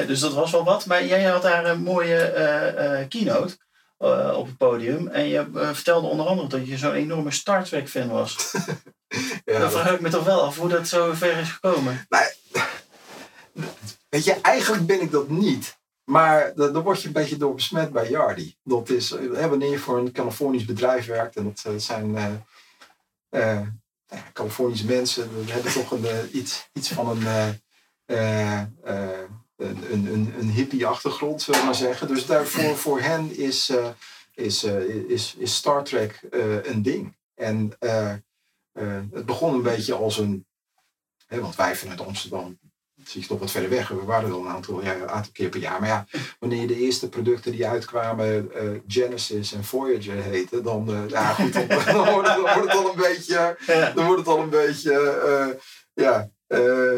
[0.00, 0.86] Uh, dus dat was wel wat.
[0.86, 3.56] Maar jij had daar een mooie uh, uh, keynote
[4.36, 5.08] op het podium.
[5.08, 8.54] En je vertelde onder andere dat je zo'n enorme Star Trek fan was.
[9.44, 12.06] ja, Dan vraag ik me toch wel af hoe dat zo ver is gekomen.
[12.08, 12.28] Nee.
[14.08, 15.77] Weet je, eigenlijk ben ik dat niet.
[16.08, 18.56] Maar daar word je een beetje door besmet bij Yardi.
[18.62, 22.40] Dat is, eh, wanneer je voor een Californisch bedrijf werkt, en dat eh, zijn
[23.30, 23.60] uh,
[24.32, 27.26] Californische mensen, dan hebben toch een, iets, iets van een,
[28.06, 28.74] een,
[29.90, 32.08] een, een hippie achtergrond, zullen we maar zeggen.
[32.08, 33.72] Dus daarvoor voor hen is,
[34.34, 34.64] is,
[35.08, 36.26] is, is Star Trek
[36.62, 37.16] een ding.
[37.34, 37.76] En
[39.12, 40.46] het begon een beetje als een,
[41.26, 42.58] hè, want wij vanuit Amsterdam
[43.12, 43.88] je toch wat verder weg.
[43.88, 45.80] We waren wel een aantal, ja, een aantal keer per jaar.
[45.80, 46.06] Maar ja,
[46.38, 51.52] wanneer de eerste producten die uitkwamen uh, Genesis en Voyager heten, dan, uh, ja, goed,
[51.52, 53.56] dan, dan, wordt het, dan, wordt het, al een beetje,
[53.94, 55.60] dan wordt het al een beetje, uh,
[56.04, 56.30] ja,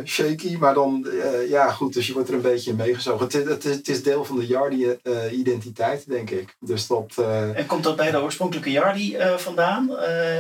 [0.04, 0.56] shaky.
[0.56, 1.06] Maar dan,
[1.48, 3.24] ja, goed, dus je wordt er een beetje in meegezogen.
[3.24, 6.56] Het, het, het is deel van de Yardi-identiteit, denk ik.
[6.60, 7.14] Dus dat,
[7.54, 9.86] en komt dat bij de oorspronkelijke Yardi vandaan?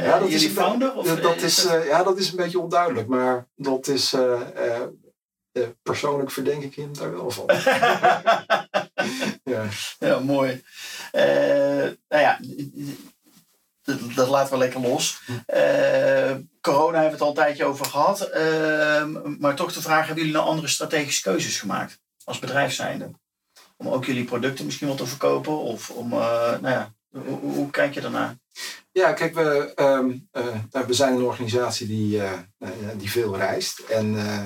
[0.02, 0.94] ja, dat is founder?
[0.94, 3.08] Of, dat is, ja, dat is een beetje onduidelijk.
[3.08, 4.14] Maar dat is
[5.52, 7.46] uh, persoonlijk verdenk ik hem daar wel van.
[9.54, 9.64] ja.
[9.98, 10.62] ja, mooi.
[11.12, 12.38] Uh, nou ja,
[13.82, 15.20] dat, dat, laten we lekker los.
[15.28, 18.20] Uh, corona hebben we het al een tijdje over gehad.
[18.20, 22.00] Ehm, maar toch de vraag, hebben jullie nou andere strategische keuzes gemaakt?
[22.24, 23.10] Als bedrijf zijnde?
[23.76, 25.58] Om ook jullie producten misschien wel te verkopen?
[25.58, 28.39] Of om, nou ja, hoe, hoe, kijk je daarnaar?
[28.92, 32.32] Ja, kijk, we, um, uh, we zijn een organisatie die, uh,
[32.96, 33.78] die veel reist.
[33.78, 34.44] En uh,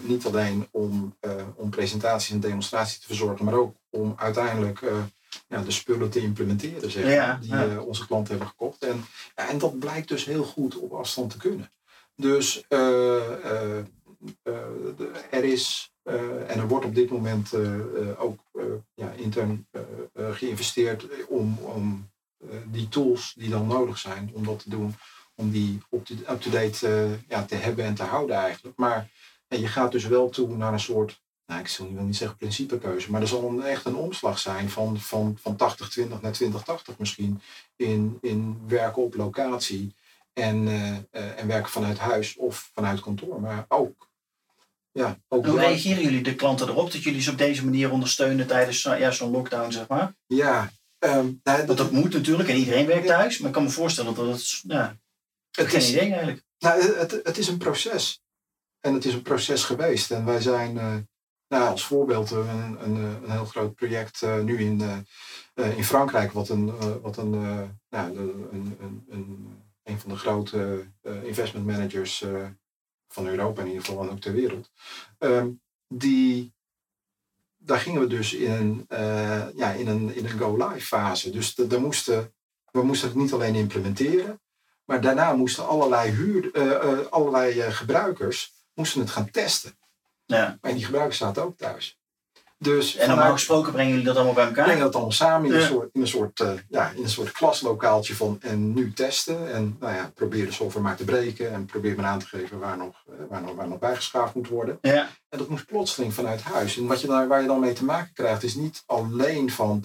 [0.00, 1.16] niet alleen om,
[1.54, 4.80] om presentaties en demonstraties te verzorgen, maar ook om uiteindelijk
[5.48, 8.84] ja, de spullen te implementeren, zeg maar, die onze klanten hebben gekocht.
[8.84, 9.04] En,
[9.36, 11.72] ja, en dat blijkt dus heel goed op afstand te kunnen.
[12.16, 12.64] Dus
[15.30, 15.92] er is
[16.48, 17.50] en er wordt op dit moment
[18.16, 18.40] ook
[18.94, 19.66] ja, intern
[20.14, 22.15] geïnvesteerd om, om eh,
[22.66, 24.94] die tools die dan nodig zijn om dat te doen,
[25.34, 25.80] om die
[26.28, 28.76] up-to-date uh, ja, te hebben en te houden eigenlijk.
[28.76, 29.10] Maar
[29.48, 33.20] je gaat dus wel toe naar een soort, nou ik wil niet zeggen principekeuze, maar
[33.20, 36.38] er zal een, echt een omslag zijn van, van, van 80-20 naar
[36.92, 37.40] 20-80 misschien
[37.76, 39.94] in, in werken op locatie
[40.32, 43.40] en, uh, en werken vanuit huis of vanuit kantoor.
[43.40, 44.08] Maar ook
[44.96, 48.46] ja, ook Hoe reageren jullie de klanten erop dat jullie ze op deze manier ondersteunen
[48.46, 50.14] tijdens ja, zo'n lockdown, zeg maar?
[50.26, 50.70] Ja,
[51.06, 53.38] Um, nou, dat, dat moet natuurlijk en iedereen werkt thuis.
[53.38, 54.98] Maar ik kan me voorstellen dat het, ja,
[55.50, 56.44] het geen is, idee eigenlijk.
[56.58, 58.22] Nou, het, het is een proces.
[58.80, 60.10] En het is een proces geweest.
[60.10, 60.96] En wij zijn, uh,
[61.48, 65.06] Nou, als voorbeeld een, een, een heel groot project nu in,
[65.54, 67.30] in Frankrijk, wat een, wat een,
[67.88, 70.86] nou, een, een, een, een van de grote
[71.22, 72.24] investment managers
[73.08, 74.70] van Europa in ieder geval en ook ter wereld.
[75.18, 75.50] Ehm,
[75.88, 76.54] die,
[77.66, 78.86] daar gingen we dus in een,
[79.56, 81.30] ja, in een, in een go-live fase.
[81.30, 82.34] Dus daar moesten,
[82.70, 84.40] we moesten het niet alleen implementeren,
[84.84, 86.50] maar daarna moesten allerlei, huur,
[87.10, 89.78] allerlei gebruikers moesten het gaan testen.
[90.24, 90.58] Ja.
[90.60, 91.98] En die gebruikers zaten ook thuis.
[92.58, 94.64] Dus en normaal gesproken brengen jullie dat allemaal bij elkaar?
[94.64, 97.32] Brengen dat allemaal samen in een soort, in een soort, uh, ja, in een soort
[97.32, 99.52] klaslokaaltje van en nu testen.
[99.52, 102.58] En nou ja, probeer de software maar te breken en probeer maar aan te geven
[102.58, 104.78] waar nog, uh, waar nog, waar nog bijgeschaafd moet worden.
[104.80, 105.08] Ja.
[105.28, 106.76] En dat moest plotseling vanuit huis.
[106.76, 109.84] En wat je daar, waar je dan mee te maken krijgt is niet alleen van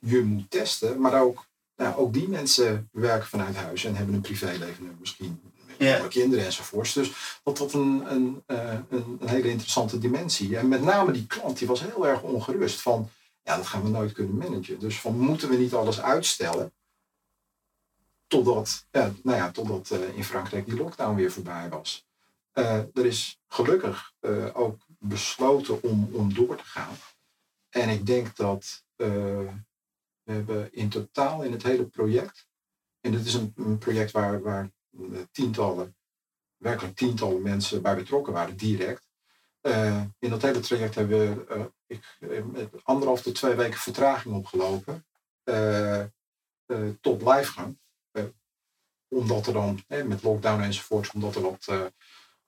[0.00, 4.20] je moet testen, maar ook, nou, ook die mensen werken vanuit huis en hebben een
[4.20, 5.40] privéleven misschien
[5.84, 6.08] ja.
[6.08, 6.92] kinderen enzovoorts.
[6.92, 10.56] Dus dat had een, een, uh, een, een, hele interessante dimensie.
[10.56, 13.10] En met name die klant die was heel erg ongerust van,
[13.42, 14.78] ja, dat gaan we nooit kunnen managen.
[14.78, 16.72] Dus van, moeten we niet alles uitstellen
[18.26, 22.06] totdat, ja, nou ja, totdat uh, in Frankrijk die lockdown weer voorbij was.
[22.52, 24.12] Er is gelukkig
[24.52, 26.94] ook besloten om, om door te gaan.
[27.68, 29.48] En ik denk dat we
[30.24, 32.46] hebben in totaal in het hele project,
[33.00, 34.70] en dit is een, een project waar, waar
[35.32, 35.96] tientallen,
[36.56, 39.10] werkelijk tientallen mensen bij betrokken waren, direct.
[39.62, 45.06] Uh, in dat hele traject hebben we uh, ik, anderhalf tot twee weken vertraging opgelopen
[45.44, 46.04] uh,
[47.00, 47.78] tot livegang.
[49.08, 51.64] omdat er dan, met lockdown enzovoort, omdat er wat...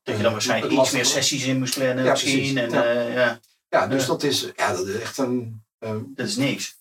[0.03, 2.59] dat je dan waarschijnlijk iets meer sessies in moest plannen ja, misschien.
[2.59, 2.93] En, ja.
[2.93, 3.41] ja.
[3.69, 5.65] ja, dus Dat, is, ja, dat is echt een...
[5.79, 6.79] dat is niks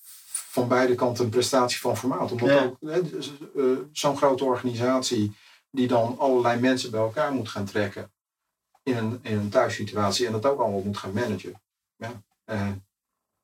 [0.54, 2.32] van beide kanten een prestatie van formaat.
[2.32, 2.78] Omdat ook
[3.92, 5.36] zo'n grote organisatie
[5.74, 8.12] die dan allerlei mensen bij elkaar moet gaan trekken
[8.84, 11.62] in een, in een thuissituatie en dat ook allemaal moet gaan managen.
[11.96, 12.72] Ja, uh,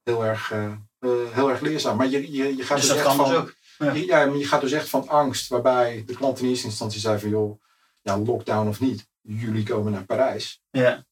[0.03, 1.97] heel, erg, uh, uh, heel erg leerzaam.
[1.97, 3.53] Maar je, je, je gaat dus, dus echt van, dus ook.
[3.77, 3.91] Ja.
[3.91, 6.99] Je, ja, maar je gaat dus echt van angst, waarbij de klant in eerste instantie
[6.99, 7.61] zei van joh,
[8.01, 10.61] ja, lockdown of niet, jullie komen naar Parijs.
[10.69, 11.05] Ja.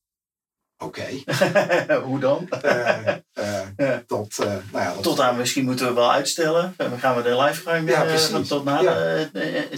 [0.77, 1.05] Oké.
[2.03, 2.47] Hoe dan?
[3.77, 4.03] ja.
[4.07, 6.73] dat, nou ja, dat, tot aan misschien moeten we wel uitstellen.
[6.77, 8.47] Dan gaan we de livegang Ja, uh, precies.
[8.47, 9.21] tot na uh,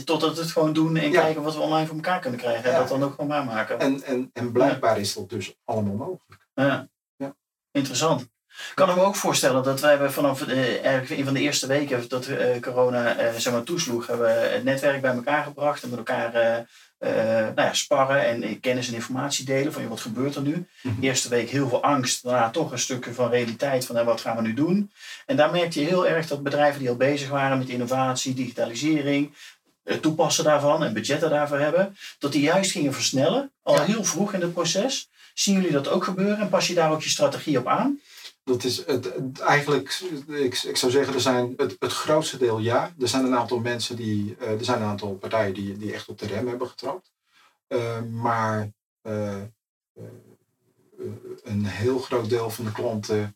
[0.05, 1.21] totdat we het gewoon doen en Ja.
[1.21, 2.71] kijken wat we online voor elkaar kunnen krijgen.
[2.71, 3.79] En dat dan ook gewoon waarmaken.
[3.79, 6.47] en, en, en blijkbaar is dat dus allemaal mogelijk.
[6.53, 6.87] Ja.
[7.71, 8.21] Interessant.
[8.59, 12.09] Ik kan me ook voorstellen dat wij vanaf eh, eigenlijk een van de eerste weken
[12.09, 15.89] dat eh, corona eh, zeg maar, toesloeg, hebben we het netwerk bij elkaar gebracht en
[15.89, 16.31] met elkaar
[16.99, 17.11] eh,
[17.55, 20.67] nou ja, sparren en kennis en informatie delen van wat gebeurt er nu.
[20.81, 21.01] Mhm.
[21.01, 24.35] Eerste week heel veel angst, daarna toch een stukje van realiteit van eh, wat gaan
[24.35, 24.91] we nu doen.
[25.25, 29.33] En daar merkte je heel erg dat bedrijven die al bezig waren met innovatie, digitalisering,
[29.83, 33.83] het toepassen daarvan en budgetten daarvoor hebben, dat die juist gingen versnellen, al Ja.
[33.83, 35.09] heel vroeg in het proces.
[35.33, 37.99] Zien jullie dat ook gebeuren en pas je daar ook je strategie op aan?
[38.49, 42.59] Dat is het, het- eigenlijk, ik, ik zou zeggen, er zijn het, het grootste deel
[42.59, 42.93] ja.
[42.99, 46.07] Er zijn een aantal mensen die, eh, er zijn een aantal partijen die, die echt
[46.07, 47.11] op de rem hebben getrapt.
[47.67, 49.41] Eh, maar eh,
[51.43, 53.35] een heel groot deel van de klanten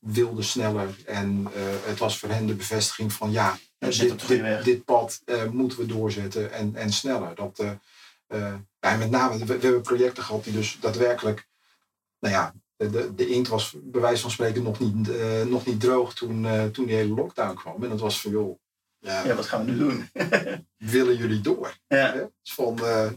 [0.00, 0.96] wilde sneller.
[1.06, 1.46] En
[1.84, 6.52] het was voor hen de bevestiging van ja, dit, dit, dit pad moeten we doorzetten
[6.52, 7.34] en, en sneller.
[7.34, 7.64] Dat,
[8.78, 11.48] met name, we, we hebben projecten gehad die dus daadwerkelijk,
[12.18, 15.80] nou ja, de, de inkt was bij wijze van spreken nog niet, eh, nog niet
[15.80, 17.82] droog toen, eh, toen die hele lockdown kwam.
[17.82, 18.58] En dat was van, joh,
[18.98, 20.08] ja, Ja, wat gaan we nu doen?
[20.94, 21.78] willen jullie door?
[21.86, 22.24] Ja, Hè?
[22.42, 23.10] Dus van, eh,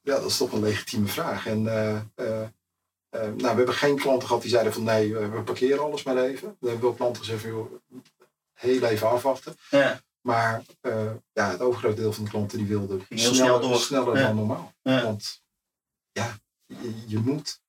[0.00, 1.46] ja, dat is toch een legitieme vraag.
[1.46, 6.16] En nou, we hebben geen klanten gehad die zeiden van nee, we parkeren alles maar
[6.16, 6.56] even.
[6.60, 7.72] We hebben wel klanten gezegd van, joh,
[8.52, 9.54] heel even afwachten.
[9.70, 10.62] ja, Maar
[11.32, 13.78] ja, het overgrote deel van de klanten die wilden Ging heel sneller, snel door.
[13.80, 14.26] sneller Ja.
[14.26, 14.72] dan normaal.
[14.82, 15.02] ja.
[15.02, 15.42] Want
[16.12, 17.60] ja, je, je moet.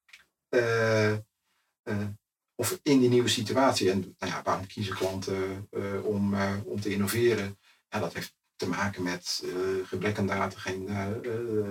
[2.72, 3.92] Of in die nieuwe situatie.
[3.92, 7.58] En nou ja, waarom kiezen klanten eh, om, eh, om te innoveren?
[7.90, 9.50] Ja, dat heeft te maken met eh,
[9.88, 10.86] gebrek aan data, geen,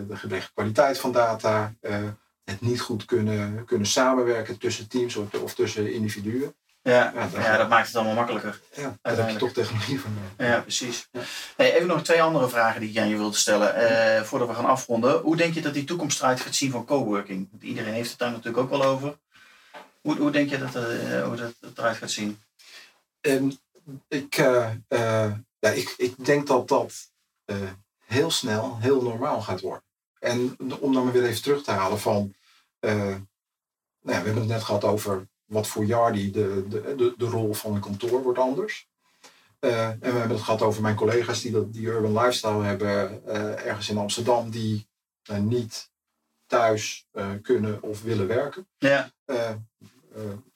[0.09, 1.74] de gebrek aan kwaliteit van data.
[2.44, 6.54] het niet goed kunnen, kunnen samenwerken tussen teams of, of tussen individuen.
[6.83, 8.61] Ja, Ja, dat maakt het allemaal makkelijker.
[8.74, 10.11] Ja, daar heb je toch technologie van.
[10.38, 11.09] Ja, precies.
[11.12, 11.20] Ja.
[11.57, 14.64] Hey, even nog twee andere vragen die ik aan je wilde stellen voordat we gaan
[14.64, 15.20] afronden.
[15.20, 17.48] Hoe denk je dat die toekomst eruit gaat zien van coworking?
[17.50, 19.18] Want iedereen heeft het daar natuurlijk ook wel over.
[20.04, 22.38] Hoe, hoe denk je dat, eh, hoe dat eruit gaat zien?
[23.20, 23.58] En
[24.08, 27.12] ik, eh, eh, ja, ik, ik denk dat dat
[28.04, 29.82] heel snel heel normaal gaat worden.
[30.18, 32.34] En om dan maar weer even terug te halen van...
[32.80, 33.18] nou ja,
[34.00, 37.74] we hebben het net gehad over wat voor Yardi de, de, de, de rol van
[37.74, 38.88] een kantoor wordt anders.
[39.58, 43.26] En we hebben het gehad over mijn collega's die dat, die urban lifestyle hebben
[43.64, 44.50] ergens in Amsterdam.
[44.50, 44.88] Die
[45.40, 45.90] niet
[46.46, 47.07] thuis
[47.42, 48.66] kunnen of willen werken.
[48.78, 49.12] Ja.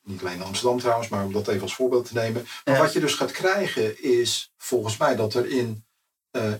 [0.02, 2.46] niet alleen in Amsterdam trouwens, maar om dat even als voorbeeld te nemen.
[2.64, 5.84] Maar wat je dus gaat krijgen is volgens mij dat er in,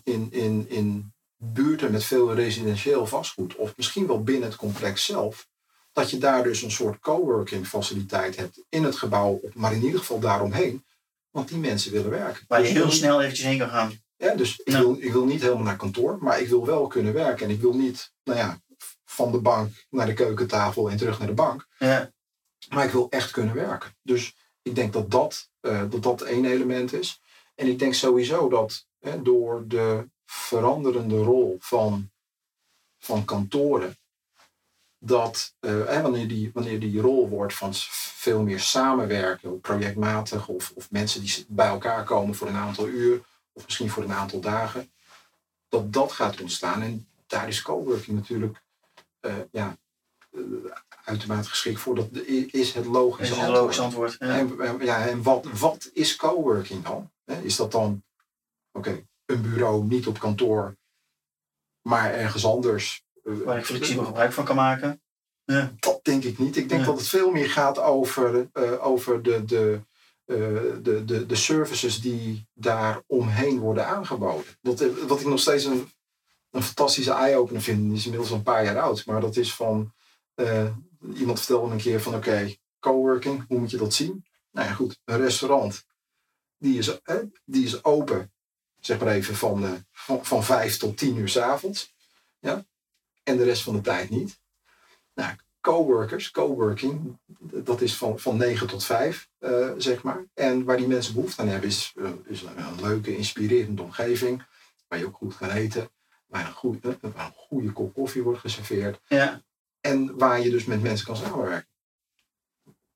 [0.03, 5.49] in, in, in buurten met veel residentieel vastgoed, of misschien wel binnen het complex zelf,
[5.93, 9.99] dat je daar dus een soort coworking faciliteit hebt in het gebouw, maar in ieder
[9.99, 10.85] geval daaromheen.
[11.31, 12.45] Want die mensen willen werken.
[12.49, 13.93] Waar je dus heel snel eventjes heen kan gaan.
[14.17, 17.12] Ja, dus ik, wil, ik wil niet helemaal naar kantoor, maar ik wil wel kunnen
[17.12, 17.47] werken.
[17.47, 18.61] En ik wil niet, nou ja,
[19.11, 21.66] van de bank naar de keukentafel en terug naar de bank.
[21.79, 22.12] Ja.
[22.68, 23.97] Maar ik wil echt kunnen werken.
[24.03, 27.21] Dus ik denk dat dat, uh, dat, dat één element is.
[27.55, 32.11] En ik denk sowieso dat hè, door de veranderende rol van,
[32.99, 33.99] van kantoren,
[34.99, 40.90] dat uh, wanneer, die, wanneer die rol wordt van veel meer samenwerken, projectmatig, of, of
[40.90, 43.21] mensen die bij elkaar komen voor een aantal uur,
[43.53, 44.92] of misschien voor een aantal dagen,
[45.68, 46.83] dat dat gaat ontstaan.
[46.83, 48.66] En daar is coworking natuurlijk
[49.50, 49.76] ja,
[50.31, 50.44] uh,
[51.04, 51.94] uitermate geschikt voor.
[51.94, 52.09] Dat
[52.50, 53.48] is het logische is het.
[53.50, 54.38] Logisch antwoord ja.
[54.38, 57.11] En, ja, en wat, wat is coworking dan?
[57.42, 58.02] Is dat dan
[58.72, 60.76] oké, een bureau niet op kantoor,
[61.83, 65.02] maar ergens anders Waar ik flexibel gebruik van kan maken.
[65.44, 65.72] Ja.
[65.78, 66.57] Dat denk ik niet.
[66.57, 69.81] Ik denk dat het veel meer gaat over, uh, over de, de,
[70.26, 70.37] uh,
[70.83, 74.44] de, de, de services die daar omheen worden aangeboden.
[74.61, 75.90] Dat, eh, wat ik nog steeds een,
[76.51, 79.07] een fantastische eye-opener vind, is inmiddels al een paar jaar oud.
[79.07, 79.93] Maar dat is van,
[80.35, 80.71] uh,
[81.15, 84.25] iemand vertelde een keer van oké, coworking, hoe moet je dat zien?
[84.51, 85.87] Nou ja goed, een restaurant,
[86.59, 87.01] die is,
[87.45, 88.33] die is open,
[88.81, 91.95] zeg maar even van, van, van vijf tot tien uur s avonds.
[92.39, 92.67] Ja?
[93.29, 94.41] en de rest van de tijd niet.
[95.15, 100.25] Nou, coworkers, coworking, dat is van, van 9 tot 5, uh, eh, zeg maar.
[100.35, 104.43] En waar die mensen behoefte aan hebben, is, is een, leuke, inspirerende omgeving.
[104.89, 105.91] Waar je ook goed kan eten.
[106.29, 109.01] Waar een, goede, waar een goede kop koffie wordt geserveerd.
[109.07, 109.43] Ja.
[109.81, 111.69] En waar je dus met mensen kan samenwerken.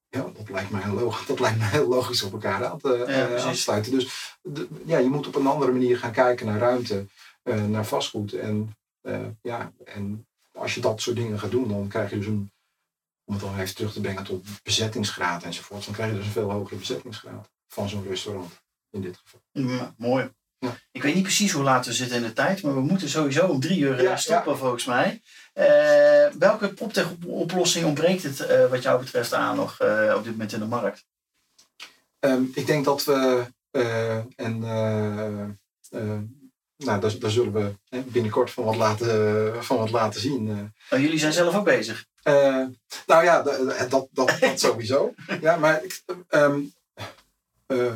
[0.08, 3.04] Ja, dat lijkt mij, een logisch, dat lijkt mij heel logisch op elkaar aan te,
[3.08, 3.92] ja, uh, sluiten.
[3.92, 7.06] Dus de, ja, je moet op een andere manier gaan kijken naar ruimte,
[7.42, 8.32] naar vastgoed.
[8.32, 12.26] En uh, ja, en als je dat soort dingen gaat doen, dan krijg je dus
[12.26, 12.52] een,
[13.24, 16.32] om het dan even terug te brengen tot bezettingsgraad enzovoort, dan krijg je dus een
[16.32, 19.40] veel hogere bezettingsgraad van zo'n restaurant in dit geval.
[19.50, 20.30] Ja, mooi.
[20.62, 20.76] Ja.
[20.92, 23.46] Ik weet niet precies hoe laat we zitten in de tijd, maar we moeten sowieso
[23.46, 25.22] om drie uur ja, stoppen volgens mij.
[25.54, 30.52] Uh, welke proptech-oplossing ontbreekt het uh, wat jou betreft aan nog uh, op dit moment
[30.52, 31.04] in de markt?
[32.20, 33.44] Um, ik denk dat we,
[34.36, 34.58] en
[36.76, 40.72] nou, daar, daar, zullen we binnenkort van wat laten, van wat laten zien.
[40.90, 42.06] Oh, jullie zijn zelf ook bezig?
[43.06, 45.14] Nou ja, dat, dat, dat, sowieso.
[45.40, 46.72] ja, maar ik, um,
[47.66, 47.94] uh,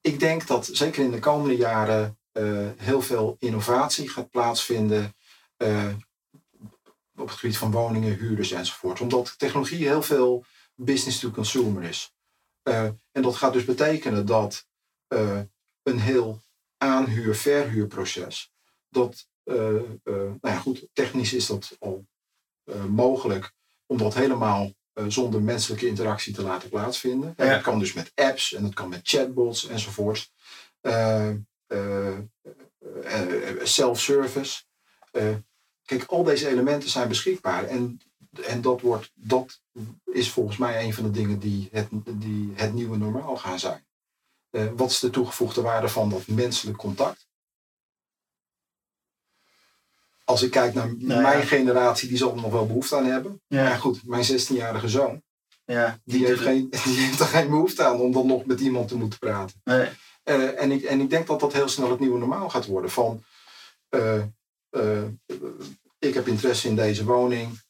[0.00, 5.14] ik denk dat zeker in de komende jaren uh, heel veel innovatie gaat plaatsvinden
[7.14, 9.00] op het gebied van woningen, huurders enzovoort.
[9.00, 12.12] Omdat technologie heel veel business to consumer is.
[12.62, 14.66] en dat gaat dus betekenen dat
[15.82, 16.42] een heel
[16.76, 18.52] aanhuur-verhuurproces.
[18.88, 22.06] Dat, nou ja, goed, technisch is dat al
[22.88, 23.52] mogelijk
[23.86, 24.72] om dat helemaal
[25.08, 27.34] zonder menselijke interactie te laten plaatsvinden.
[27.36, 27.52] Ja.
[27.52, 30.32] dat kan dus met apps en dat kan met chatbots enzovoort.
[33.62, 34.62] Self-service.
[35.84, 37.64] kijk, al deze elementen zijn beschikbaar.
[37.64, 38.00] En,
[38.46, 39.60] en dat, wordt, dat
[40.04, 43.86] is volgens mij een van de dingen die het, die het nieuwe normaal gaan zijn.
[44.50, 47.27] Uh, wat is de toegevoegde waarde van dat menselijk contact?
[50.28, 53.40] Als ik kijk naar nou, mijn generatie, die zal er nog wel behoefte aan hebben.
[53.46, 53.62] Ja.
[53.62, 55.22] Maar goed, mijn 16-jarige zoon,
[55.64, 58.88] ja, die, heeft geen, die heeft er geen behoefte aan om dan nog met iemand
[58.88, 59.60] te moeten praten.
[59.64, 59.88] Nee.
[60.24, 62.90] Uh, en, ik, en ik denk dat dat heel snel het nieuwe normaal gaat worden.
[62.90, 63.24] Van,
[63.90, 64.22] uh,
[65.98, 67.60] ik heb interesse in deze woning.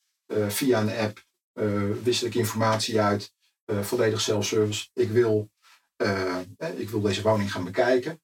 [0.49, 1.25] via een app
[2.03, 3.33] wissel ik informatie uit.
[3.81, 4.89] volledig self-service.
[4.93, 5.51] Ik wil
[6.77, 8.21] ik wil deze woning gaan bekijken.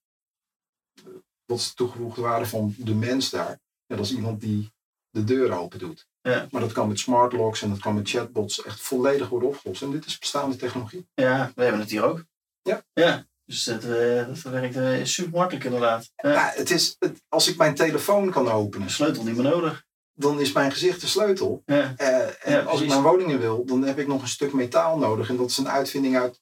[1.45, 3.63] Wat is de toegevoegde waarde van de mens daar?
[3.95, 4.73] Ja, dat is iemand die
[5.11, 6.07] de deur open doet.
[6.23, 6.49] Ja.
[6.51, 9.83] Maar dat kan met smart locks en dat kan met chatbots echt volledig worden opgelost.
[9.83, 11.09] En dit is bestaande technologie.
[11.15, 12.25] Ja, we hebben het hier ook.
[12.63, 12.85] Ja.
[12.93, 16.11] Ja, dus dat, uh, dat werkt uh, super makkelijk inderdaad.
[16.17, 16.31] Ja.
[16.31, 18.91] ja het is, het, als ik mijn telefoon kan openen.
[18.91, 19.85] sleutel niet meer nodig.
[20.15, 21.63] Dan is mijn gezicht de sleutel.
[21.67, 21.95] Ja.
[21.97, 25.29] Uh, en als ik mijn woningen wil, dan heb ik nog een stuk metaal nodig.
[25.29, 26.41] En dat is een uitvinding uit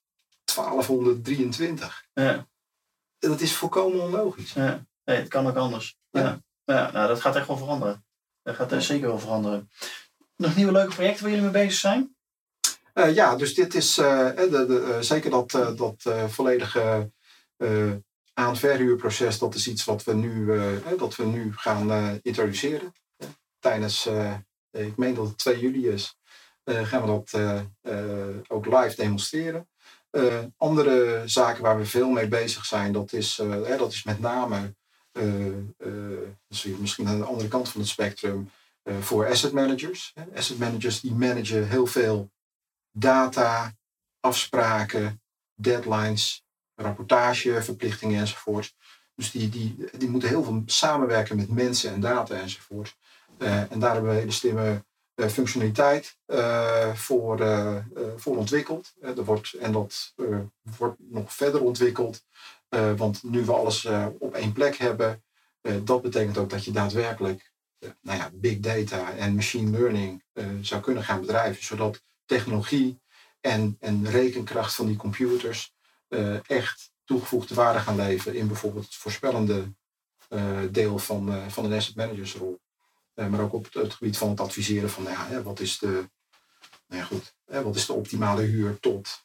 [0.54, 2.06] 1223.
[2.12, 2.46] Ja.
[3.18, 4.52] Dat is volkomen onlogisch.
[4.52, 4.86] Ja.
[5.04, 5.96] Nee, het kan ook anders.
[6.10, 6.40] Ja.
[6.64, 6.90] Ja.
[6.90, 8.04] nou, dat gaat echt wel veranderen.
[8.42, 9.70] Dat gaat er zeker wel veranderen.
[10.36, 12.16] Nog nieuwe leuke projecten waar jullie mee bezig zijn?
[12.94, 17.10] Uh, ja, dus dit is uh, de, uh, zeker dat, dat volledige
[18.34, 19.38] aan-verhuurproces.
[19.38, 20.60] Dat is iets wat we nu,
[20.98, 22.92] dat we nu gaan introduceren
[23.58, 24.08] tijdens
[24.70, 26.18] ik meen dat het 2 juli is,
[26.64, 27.34] gaan we dat
[28.48, 29.68] ook live demonstreren.
[30.56, 33.40] andere zaken waar we veel mee bezig zijn, dat is,
[33.78, 34.74] dat is met name,
[36.78, 38.50] misschien aan de andere kant van het spectrum,
[39.00, 40.14] voor asset managers.
[40.34, 42.30] Asset managers die managen heel veel
[42.90, 43.74] data,
[44.20, 45.22] afspraken,
[45.54, 46.44] deadlines,
[46.74, 48.74] rapportageverplichtingen enzovoort.
[49.14, 52.96] Dus die, die, die moeten heel veel samenwerken met mensen en data enzovoort.
[53.38, 54.84] En daar hebben we hele slimme
[55.16, 56.16] functionaliteit
[56.94, 57.38] voor,
[58.16, 58.92] voor ontwikkeld.
[59.00, 60.14] er wordt, en dat
[60.76, 62.24] wordt nog verder ontwikkeld.
[62.96, 65.24] Want nu we alles op één plek hebben,
[65.82, 67.52] dat betekent ook dat je daadwerkelijk
[68.00, 70.24] nou ja, big data en machine learning
[70.60, 71.64] zou kunnen gaan bedrijven.
[71.64, 73.00] Zodat technologie
[73.40, 75.74] en, en rekenkracht van die computers
[76.46, 79.74] echt toegevoegde waarde gaan leveren in bijvoorbeeld het voorspellende
[80.32, 82.60] uh, deel van, uh, van een asset managersrol.
[83.14, 85.78] Uh, maar ook op het, het, gebied van het adviseren van nou ja, wat, is
[85.78, 86.08] de,
[86.86, 89.24] nou ja, goed, wat is de optimale huur tot,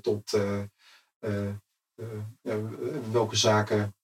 [0.00, 0.30] tot
[3.10, 3.94] welke zaken,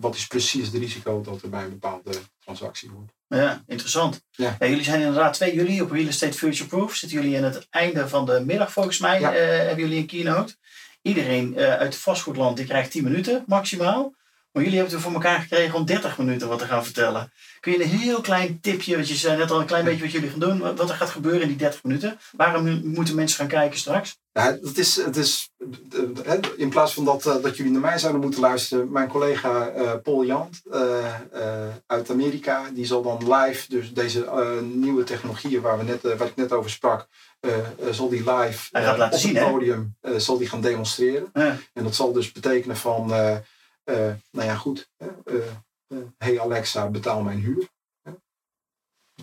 [0.00, 3.12] wat is precies het risico dat er bij een bepaalde transactie wordt.
[3.28, 4.24] Ja, interessant.
[4.30, 4.56] Ja.
[4.60, 6.94] jullie zijn inderdaad 2 juli op Real Estate Future Proof.
[6.94, 10.56] Zitten jullie in het einde van de middag volgens mij, hebben jullie een keynote.
[11.02, 14.14] Iedereen uit het vastgoedland die krijgt 10 minuten maximaal.
[14.56, 17.32] Maar jullie hebben het voor elkaar gekregen om 30 minuten wat te gaan vertellen.
[17.60, 20.12] Kun je een heel klein tipje, want je zei net al een klein beetje wat
[20.12, 22.18] jullie gaan doen, wat er gaat gebeuren in die 30 minuten?
[22.36, 24.18] Waarom moeten mensen gaan kijken straks?
[24.32, 25.50] Ja, het is, het is,
[26.56, 30.24] in plaats van dat, eh, dat jullie naar mij zouden moeten luisteren, mijn collega Paul
[30.24, 30.62] Jant
[31.86, 34.30] uit Amerika, die zal dan live, dus deze
[34.62, 37.06] nieuwe technologieën waar, we net, waar ik net over sprak,
[37.90, 41.30] zal die live op het podium zal die gaan demonstreren.
[41.72, 43.12] En dat zal dus betekenen van,
[44.30, 44.90] nou ja goed,
[46.18, 47.68] hey Alexa, betaal mijn huur.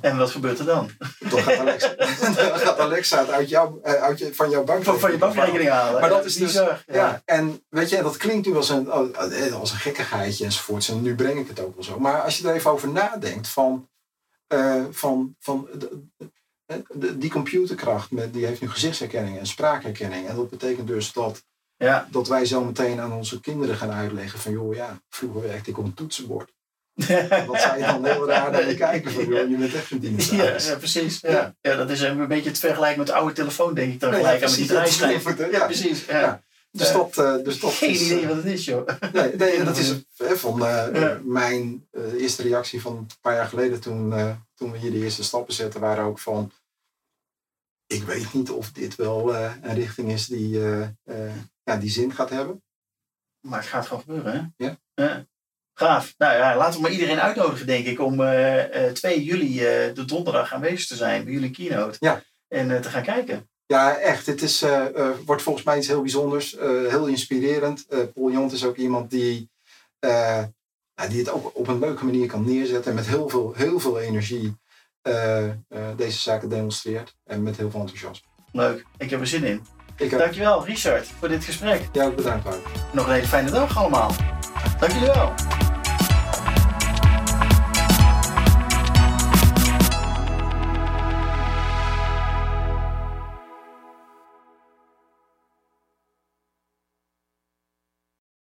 [0.02, 0.90] En wat gebeurt er dan?
[1.20, 1.96] Dan gaat Alexa,
[2.36, 5.70] dan gaat Alexa het uit jou, eh, uit je, van jouw bankrekening, van, je bankrekening
[5.70, 6.02] halen.
[6.02, 6.84] Maar dat is dus, ja.
[6.86, 7.22] ja.
[7.26, 10.90] En weet je, dat klinkt nu als een, eh, als een gekkigheidje enzovoorts.
[10.90, 12.00] En nu breng ik het ook wel zo.
[12.00, 13.90] Maar als je er even over nadenkt van,
[14.54, 16.02] uh, van, van de,
[16.94, 20.28] de, die computerkracht, met, die heeft nu gezichtsherkenning en spraakherkenning.
[20.28, 21.44] En dat betekent dus dat,
[21.84, 22.08] ja.
[22.12, 25.78] dat wij zo meteen aan onze kinderen gaan uitleggen van joh ja, vroeger werkte ik
[25.78, 26.52] op een toetsenbord.
[27.48, 30.32] Wat je dan heel raar naar je kijken van, joh, je bent echt een dienst.
[30.32, 31.20] Ja, ja, precies.
[31.20, 31.56] Ja.
[31.62, 31.76] ja.
[31.76, 34.54] dat is een beetje het vergelijken met de oude telefoon, denk ik dan gelijk aan
[34.54, 35.52] die draaischijf.
[35.52, 36.06] Ja, precies.
[36.06, 36.44] Ja.
[36.72, 38.88] Dus, dat, uh, dus dat Geen is, idee wat het is, joh.
[39.14, 43.80] Nee, nee dat is uh, van uh, mijn eerste reactie van een paar jaar geleden
[43.80, 44.14] toen,
[44.56, 46.52] toen we hier de eerste stappen zetten, waren ook van,
[47.88, 50.60] ik weet niet of dit wel een richting is die,
[51.64, 52.64] ja, die zin gaat hebben.
[53.40, 54.66] Maar het gaat gewoon gebeuren, hè?
[54.66, 55.26] Ja.
[55.74, 56.14] Gaaf.
[56.18, 60.06] Nou ja, laten we maar iedereen uitnodigen, denk ik, om uh, 2 juli, uh, de
[60.06, 61.98] donderdag aanwezig te zijn bij jullie keynote.
[62.00, 62.24] Ja.
[62.48, 63.50] En uh, te gaan kijken.
[63.66, 64.26] Ja, echt.
[64.26, 64.66] Het is,
[65.26, 66.52] wordt volgens mij iets heel bijzonders.
[66.62, 67.86] heel inspirerend.
[68.14, 69.50] Paul Jont is ook iemand die,
[71.10, 72.92] die het ook op een leuke manier kan neerzetten.
[72.92, 74.58] En met heel veel, heel veel energie
[75.96, 77.16] deze zaken demonstreert.
[77.24, 78.28] En met heel veel enthousiasme.
[78.52, 78.86] Leuk.
[78.98, 79.66] Ik heb er zin in.
[79.98, 81.82] Ik Dankjewel, Richard, voor dit gesprek.
[81.92, 82.60] Ja, bedankt, Wout.
[82.92, 84.12] Nog een hele fijne dag allemaal.
[84.80, 85.34] Dank jullie wel.